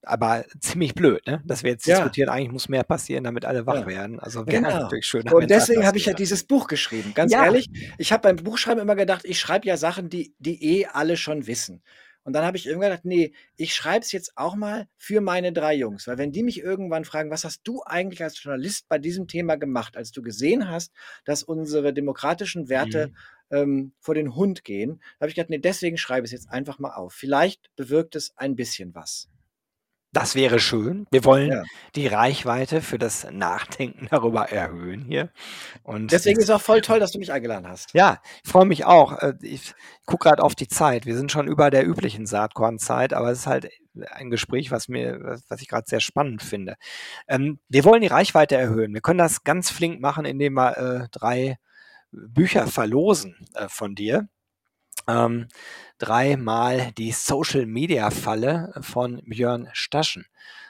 Aber 0.03 0.45
ziemlich 0.59 0.95
blöd, 0.95 1.25
ne? 1.27 1.41
dass 1.45 1.63
wir 1.63 1.71
jetzt 1.71 1.85
Ja. 1.85 1.95
diskutieren, 1.95 2.29
eigentlich 2.29 2.51
muss 2.51 2.69
mehr 2.69 2.83
passieren, 2.83 3.23
damit 3.25 3.45
alle 3.45 3.65
wach 3.67 3.81
Ja. 3.81 3.87
werden. 3.87 4.19
Also 4.19 4.47
wäre 4.47 4.61
Genau. 4.61 4.69
natürlich 4.79 5.05
schöner, 5.05 5.35
Und 5.35 5.49
deswegen 5.49 5.85
habe 5.85 5.97
ich 5.97 6.05
ja 6.05 6.13
dieses 6.13 6.45
Buch 6.45 6.67
geschrieben. 6.67 7.13
Ganz 7.13 7.33
Ja. 7.33 7.43
ehrlich, 7.45 7.69
ich 7.97 8.11
habe 8.11 8.21
beim 8.23 8.37
Buchschreiben 8.37 8.81
immer 8.81 8.95
gedacht, 8.95 9.25
ich 9.25 9.39
schreibe 9.39 9.67
ja 9.67 9.77
Sachen, 9.77 10.09
die, 10.09 10.33
die 10.39 10.63
eh 10.79 10.85
alle 10.87 11.17
schon 11.17 11.47
wissen. 11.47 11.83
Und 12.23 12.33
dann 12.33 12.45
habe 12.45 12.57
ich 12.57 12.65
irgendwann 12.67 12.91
gedacht, 12.91 13.05
nee, 13.05 13.33
ich 13.55 13.73
schreibe 13.73 14.03
es 14.05 14.11
jetzt 14.11 14.33
auch 14.35 14.55
mal 14.55 14.87
für 14.97 15.19
meine 15.21 15.51
drei 15.53 15.73
Jungs. 15.73 16.07
Weil 16.07 16.17
wenn 16.17 16.31
die 16.31 16.43
mich 16.43 16.59
irgendwann 16.59 17.05
fragen, 17.05 17.29
was 17.31 17.43
hast 17.43 17.61
du 17.63 17.81
eigentlich 17.85 18.23
als 18.23 18.41
Journalist 18.41 18.87
bei 18.87 18.99
diesem 18.99 19.27
Thema 19.27 19.55
gemacht, 19.57 19.95
als 19.97 20.11
du 20.11 20.21
gesehen 20.21 20.69
hast, 20.69 20.91
dass 21.25 21.43
unsere 21.43 21.93
demokratischen 21.93 22.69
Werte 22.69 23.07
Mhm. 23.07 23.15
ähm, 23.51 23.93
vor 23.99 24.13
den 24.13 24.35
Hund 24.35 24.63
gehen, 24.63 25.01
habe 25.19 25.29
ich 25.29 25.35
gedacht, 25.35 25.49
nee, 25.49 25.57
deswegen 25.57 25.97
schreibe 25.97 26.25
ich 26.25 26.31
es 26.33 26.39
jetzt 26.43 26.51
einfach 26.51 26.77
mal 26.77 26.93
auf. 26.93 27.13
Vielleicht 27.13 27.71
bewirkt 27.75 28.15
es 28.15 28.31
ein 28.37 28.55
bisschen 28.55 28.93
was. 28.93 29.27
Das 30.11 30.33
wäre 30.33 30.59
schön. 30.59 31.05
Wir 31.11 31.23
wollen 31.23 31.51
Ja. 31.51 31.63
die 31.95 32.07
Reichweite 32.07 32.81
für 32.81 32.97
das 32.97 33.27
Nachdenken 33.31 34.07
darüber 34.11 34.49
erhöhen 34.49 35.05
hier. 35.05 35.29
Und 35.83 36.11
Deswegen 36.11 36.39
ist 36.39 36.49
auch 36.49 36.61
voll 36.61 36.81
toll, 36.81 36.99
dass 36.99 37.11
du 37.11 37.19
mich 37.19 37.31
eingeladen 37.31 37.67
hast. 37.67 37.93
ja, 37.93 38.19
ich 38.43 38.51
freue 38.51 38.65
mich 38.65 38.85
auch. 38.85 39.19
Äh, 39.19 39.33
Ich 39.41 39.73
gucke 40.05 40.27
gerade 40.27 40.41
auf 40.43 40.55
die 40.55 40.67
Zeit. 40.67 41.05
Wir 41.05 41.15
sind 41.15 41.31
schon 41.31 41.47
über 41.47 41.69
der 41.69 41.85
üblichen 41.87 42.25
Saatkornzeit, 42.25 43.13
aber 43.13 43.29
es 43.31 43.39
ist 43.39 43.47
halt 43.47 43.69
ein 44.11 44.29
Gespräch, 44.31 44.71
was 44.71 44.87
mir, 44.87 45.19
was 45.21 45.43
was 45.49 45.61
ich 45.61 45.67
gerade 45.67 45.85
sehr 45.87 45.99
spannend 45.99 46.41
finde. 46.41 46.75
Ähm, 47.27 47.59
wir 47.69 47.83
wollen 47.85 48.01
die 48.01 48.07
Reichweite 48.07 48.55
erhöhen. 48.55 48.93
Wir 48.93 49.01
können 49.01 49.19
das 49.19 49.43
ganz 49.43 49.69
flink 49.69 50.01
machen, 50.01 50.25
indem 50.25 50.53
wir 50.55 50.77
äh, 50.77 51.07
drei 51.11 51.57
Bücher 52.11 52.65
verlosen 52.65 53.35
äh, 53.53 53.67
von 53.69 53.93
dir. 53.93 54.27
Ähm, 55.07 55.47
dreimal 55.99 56.91
die 56.93 57.11
Social 57.11 57.67
Media 57.67 58.09
Falle 58.09 58.73
von 58.81 59.21
Björn 59.25 59.69
Staschen. 59.73 60.25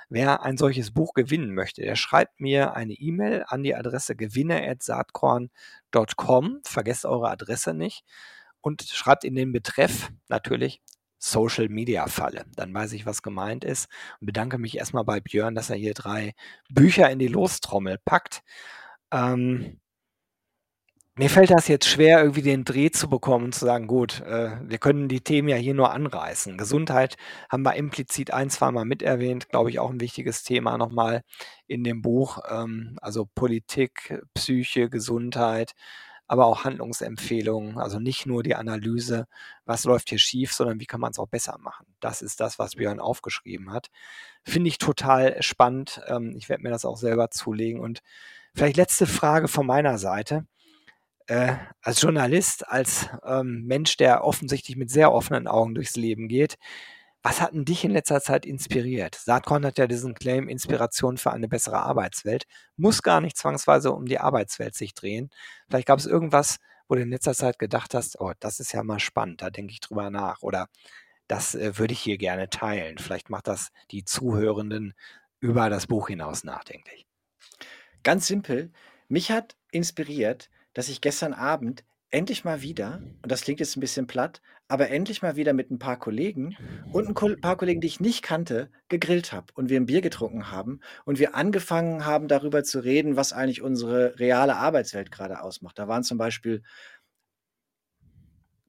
Wer 0.10 0.44
ein 0.44 0.58
solches 0.58 0.92
Buch 0.92 1.14
gewinnen 1.14 1.54
möchte, 1.54 1.84
der 1.84 1.96
schreibt 1.96 2.42
mir 2.42 2.74
eine 2.74 2.94
E-Mail 2.94 3.46
an 3.48 3.64
die 3.64 3.76
Adresse 3.76 4.16
gewinne.saatkorn.com. 4.16 6.62
Vergesst 6.66 7.06
eure 7.06 7.30
Adresse 7.30 7.76
nicht 7.76 8.04
und 8.62 8.82
schreibt 8.84 9.24
in 9.24 9.36
den 9.36 9.52
Betreff 9.52 10.10
natürlich 10.28 10.82
Social 11.20 11.70
Media 11.70 12.08
Falle. 12.08 12.46
Dann 12.56 12.74
weiß 12.74 12.94
ich, 12.94 13.06
was 13.06 13.22
gemeint 13.22 13.64
ist 13.64 13.88
und 14.20 14.26
bedanke 14.26 14.58
mich 14.58 14.78
erstmal 14.78 15.04
bei 15.04 15.20
Björn, 15.20 15.54
dass 15.54 15.70
er 15.70 15.76
hier 15.76 15.94
drei 15.94 16.34
Bücher 16.70 17.12
in 17.12 17.20
die 17.20 17.28
Lostrommel 17.28 18.00
packt. 18.04 18.42
Ähm, 19.12 19.80
mir 21.20 21.30
fällt 21.30 21.52
das 21.52 21.68
jetzt 21.68 21.86
schwer, 21.86 22.22
irgendwie 22.22 22.42
den 22.42 22.64
Dreh 22.64 22.92
zu 22.92 23.10
bekommen 23.10 23.46
und 23.46 23.54
zu 23.54 23.66
sagen, 23.66 23.88
gut, 23.88 24.22
äh, 24.22 24.52
wir 24.64 24.78
können 24.78 25.10
die 25.10 25.20
Themen 25.20 25.50
ja 25.50 25.58
hier 25.58 25.74
nur 25.74 25.92
anreißen. 25.92 26.58
Gesundheit 26.58 27.18
haben 27.50 27.64
wir 27.64 27.76
implizit 27.76 28.32
ein, 28.32 28.50
zweimal 28.50 28.86
mit 28.86 29.02
erwähnt, 29.02 29.50
glaube 29.50 29.70
ich, 29.70 29.80
auch 29.80 29.90
ein 29.90 30.00
wichtiges 30.00 30.44
Thema 30.44 30.78
nochmal 30.78 31.24
in 31.68 31.84
dem 31.84 32.02
Buch. 32.02 32.40
Ähm, 32.50 32.98
also 33.02 33.28
Politik, 33.36 34.24
Psyche, 34.34 34.90
Gesundheit, 34.90 35.74
aber 36.26 36.46
auch 36.46 36.64
Handlungsempfehlungen. 36.64 37.80
Also 37.80 38.00
nicht 38.00 38.26
nur 38.26 38.42
die 38.42 38.56
Analyse, 38.56 39.28
was 39.66 39.84
läuft 39.84 40.08
hier 40.08 40.20
schief, 40.20 40.54
sondern 40.54 40.80
wie 40.80 40.86
kann 40.86 41.02
man 41.02 41.12
es 41.12 41.20
auch 41.20 41.28
besser 41.28 41.58
machen. 41.60 41.86
Das 42.00 42.22
ist 42.22 42.40
das, 42.40 42.60
was 42.60 42.76
Björn 42.76 43.02
aufgeschrieben 43.02 43.74
hat. 43.74 43.88
Finde 44.44 44.70
ich 44.70 44.78
total 44.78 45.44
spannend. 45.44 46.02
Ähm, 46.08 46.34
ich 46.38 46.48
werde 46.48 46.64
mir 46.64 46.70
das 46.70 46.86
auch 46.86 46.98
selber 46.98 47.30
zulegen. 47.30 47.82
Und 47.82 48.00
vielleicht 48.56 48.78
letzte 48.78 49.06
Frage 49.06 49.50
von 49.50 49.66
meiner 49.66 49.98
Seite 49.98 50.46
äh, 51.30 51.56
als 51.82 52.02
Journalist, 52.02 52.68
als 52.68 53.08
ähm, 53.24 53.66
Mensch, 53.66 53.98
der 53.98 54.24
offensichtlich 54.24 54.78
mit 54.78 54.90
sehr 54.90 55.12
offenen 55.12 55.48
Augen 55.48 55.76
durchs 55.76 55.96
Leben 55.96 56.28
geht, 56.28 56.58
was 57.22 57.42
hat 57.42 57.54
denn 57.54 57.66
dich 57.66 57.84
in 57.84 57.92
letzter 57.92 58.22
Zeit 58.22 58.46
inspiriert? 58.46 59.16
Saatkorn 59.16 59.66
hat 59.66 59.78
ja 59.78 59.88
diesen 59.88 60.16
Claim 60.16 60.48
Inspiration 60.48 61.18
für 61.18 61.32
eine 61.32 61.50
bessere 61.50 61.82
Arbeitswelt. 61.82 62.46
Muss 62.78 63.04
gar 63.04 63.20
nicht 63.22 63.38
zwangsweise 63.38 63.92
um 63.92 64.06
die 64.06 64.20
Arbeitswelt 64.20 64.74
sich 64.74 64.94
drehen. 64.94 65.30
Vielleicht 65.68 65.88
gab 65.88 66.00
es 66.00 66.06
irgendwas, 66.06 66.58
wo 66.88 66.96
du 66.96 67.02
in 67.02 67.10
letzter 67.10 67.34
Zeit 67.36 67.60
gedacht 67.60 67.94
hast, 67.94 68.20
oh, 68.20 68.32
das 68.40 68.60
ist 68.60 68.72
ja 68.72 68.84
mal 68.84 69.00
spannend, 69.00 69.42
da 69.42 69.50
denke 69.50 69.74
ich 69.74 69.82
drüber 69.82 70.10
nach. 70.10 70.42
Oder 70.42 70.68
das 71.28 71.56
äh, 71.56 71.78
würde 71.78 71.94
ich 71.94 72.00
hier 72.00 72.18
gerne 72.18 72.50
teilen. 72.50 72.98
Vielleicht 72.98 73.30
macht 73.30 73.48
das 73.48 73.70
die 73.92 74.06
Zuhörenden 74.06 74.94
über 75.42 75.70
das 75.70 75.88
Buch 75.88 76.08
hinaus 76.08 76.44
nachdenklich. 76.44 77.06
Ganz 78.04 78.28
simpel. 78.28 78.72
Mich 79.10 79.30
hat 79.30 79.56
inspiriert, 79.72 80.50
dass 80.74 80.90
ich 80.90 81.02
gestern 81.02 81.34
Abend 81.34 81.84
endlich 82.12 82.44
mal 82.44 82.62
wieder, 82.62 83.04
und 83.22 83.32
das 83.32 83.42
klingt 83.42 83.60
jetzt 83.60 83.78
ein 83.78 83.82
bisschen 83.82 84.08
platt, 84.08 84.42
aber 84.68 84.90
endlich 84.90 85.22
mal 85.22 85.36
wieder 85.36 85.54
mit 85.54 85.70
ein 85.72 85.80
paar 85.80 85.98
Kollegen 86.00 86.58
und 86.92 87.08
ein 87.08 87.40
paar 87.42 87.56
Kollegen, 87.58 87.82
die 87.82 87.88
ich 87.88 88.00
nicht 88.00 88.24
kannte, 88.24 88.72
gegrillt 88.88 89.32
habe 89.32 89.48
und 89.54 89.70
wir 89.70 89.80
ein 89.80 89.86
Bier 89.86 90.02
getrunken 90.02 90.52
haben 90.52 90.80
und 91.06 91.20
wir 91.20 91.36
angefangen 91.36 92.06
haben, 92.06 92.28
darüber 92.28 92.64
zu 92.64 92.80
reden, 92.84 93.16
was 93.16 93.34
eigentlich 93.34 93.62
unsere 93.62 94.18
reale 94.20 94.56
Arbeitswelt 94.56 95.12
gerade 95.12 95.42
ausmacht. 95.42 95.78
Da 95.78 95.88
waren 95.88 96.04
zum 96.04 96.18
Beispiel 96.18 96.64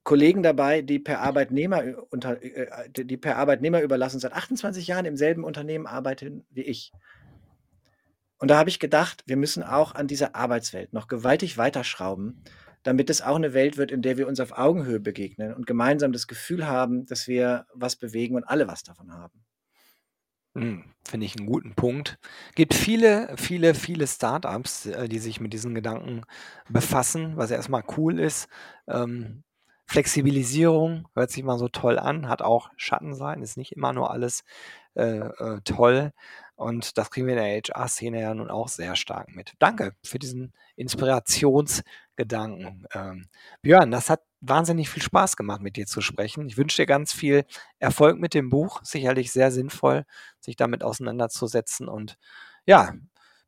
Kollegen 0.03 0.43
dabei, 0.43 0.83
die 0.83 0.99
per 0.99 1.21
Arbeitnehmer 1.21 1.85
ü- 1.85 1.97
unter, 2.11 2.43
äh, 2.43 2.89
die 2.91 3.07
die 3.07 3.17
per 3.17 3.37
Arbeitnehmer 3.37 3.81
überlassen 3.83 4.19
seit 4.21 4.33
28 4.33 4.87
Jahren 4.87 5.05
im 5.05 5.17
selben 5.17 5.45
Unternehmen 5.45 5.87
arbeiten 5.87 6.47
wie 6.51 6.63
ich. 6.63 6.93
Und 8.41 8.51
da 8.51 8.59
habe 8.59 8.71
ich 8.71 8.81
gedacht, 8.81 9.23
wir 9.27 9.37
müssen 9.37 9.63
auch 9.63 9.95
an 9.95 10.07
dieser 10.07 10.35
Arbeitswelt 10.35 10.95
noch 10.95 11.09
gewaltig 11.09 11.59
weiterschrauben, 11.59 12.43
damit 12.83 13.11
es 13.11 13.21
auch 13.21 13.37
eine 13.37 13.53
Welt 13.53 13.77
wird, 13.77 13.93
in 13.93 14.01
der 14.01 14.17
wir 14.17 14.27
uns 14.27 14.41
auf 14.41 14.57
Augenhöhe 14.57 14.99
begegnen 14.99 15.53
und 15.53 15.67
gemeinsam 15.67 16.13
das 16.13 16.27
Gefühl 16.27 16.67
haben, 16.67 17.05
dass 17.05 17.29
wir 17.29 17.67
was 17.75 17.97
bewegen 17.97 18.37
und 18.37 18.45
alle 18.45 18.67
was 18.67 18.83
davon 18.83 19.13
haben. 19.13 19.45
Hm, 20.57 20.85
finde 21.07 21.27
ich 21.27 21.37
einen 21.37 21.47
guten 21.47 21.75
Punkt. 21.75 22.19
Gibt 22.55 22.73
viele, 22.75 23.37
viele, 23.37 23.75
viele 23.75 24.07
Startups, 24.07 24.87
äh, 24.87 25.07
die 25.09 25.19
sich 25.19 25.39
mit 25.41 25.53
diesen 25.53 25.75
Gedanken 25.75 26.23
befassen, 26.69 27.37
was 27.37 27.51
erstmal 27.51 27.85
cool 27.97 28.19
ist. 28.19 28.49
Ähm, 28.89 29.45
Flexibilisierung 29.87 31.09
hört 31.15 31.31
sich 31.31 31.45
mal 31.45 31.59
so 31.59 31.69
toll 31.69 31.99
an, 31.99 32.29
hat 32.29 32.43
auch 32.43 32.71
Schattenseiten, 32.77 33.43
ist 33.43 33.57
nicht 33.57 33.73
immer 33.73 33.93
nur 33.93 34.11
alles 34.11 34.45
äh, 34.95 35.19
äh, 35.19 35.61
toll. 35.65 36.13
Und 36.61 36.99
das 36.99 37.11
kriegen 37.11 37.27
wir 37.27 37.39
in 37.39 37.43
der 37.43 37.57
HR-Szene 37.57 38.21
ja 38.21 38.35
nun 38.35 38.51
auch 38.51 38.69
sehr 38.69 38.95
stark 38.95 39.35
mit. 39.35 39.55
Danke 39.59 39.95
für 40.05 40.19
diesen 40.19 40.53
Inspirationsgedanken. 40.77 42.87
Ähm, 42.93 43.29
Björn, 43.63 43.91
das 43.91 44.11
hat 44.11 44.21
wahnsinnig 44.43 44.91
viel 44.91 45.03
Spaß 45.03 45.39
gemacht, 45.39 45.63
mit 45.63 45.77
dir 45.77 45.87
zu 45.87 46.03
sprechen. 46.03 46.47
Ich 46.49 46.59
wünsche 46.59 46.83
dir 46.83 46.87
ganz 46.87 47.15
viel 47.15 47.47
Erfolg 47.79 48.19
mit 48.19 48.35
dem 48.35 48.51
Buch. 48.51 48.81
Sicherlich 48.83 49.33
sehr 49.33 49.51
sinnvoll, 49.53 50.05
sich 50.39 50.55
damit 50.55 50.85
auseinanderzusetzen. 50.85 51.89
Und 51.89 52.19
ja, 52.67 52.93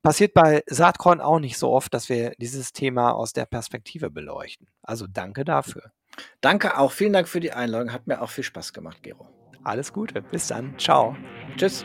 passiert 0.01 0.33
bei 0.33 0.63
Saatkorn 0.67 1.21
auch 1.21 1.39
nicht 1.39 1.59
so 1.59 1.71
oft, 1.71 1.93
dass 1.93 2.09
wir 2.09 2.33
dieses 2.39 2.73
Thema 2.73 3.11
aus 3.11 3.35
der 3.35 3.45
Perspektive 3.45 4.09
beleuchten. 4.09 4.69
Also 4.81 5.07
danke 5.07 5.45
dafür. 5.45 5.93
Danke 6.41 6.79
auch. 6.79 6.93
Vielen 6.93 7.13
Dank 7.13 7.29
für 7.29 7.41
die 7.41 7.53
Einladung. 7.53 7.93
Hat 7.93 8.07
mir 8.07 8.23
auch 8.23 8.31
viel 8.31 8.45
Spaß 8.45 8.73
gemacht, 8.73 9.03
Gero. 9.03 9.29
Alles 9.65 9.93
Gute. 9.93 10.23
Bis 10.23 10.47
dann. 10.47 10.79
Ciao. 10.79 11.15
Tschüss. 11.59 11.85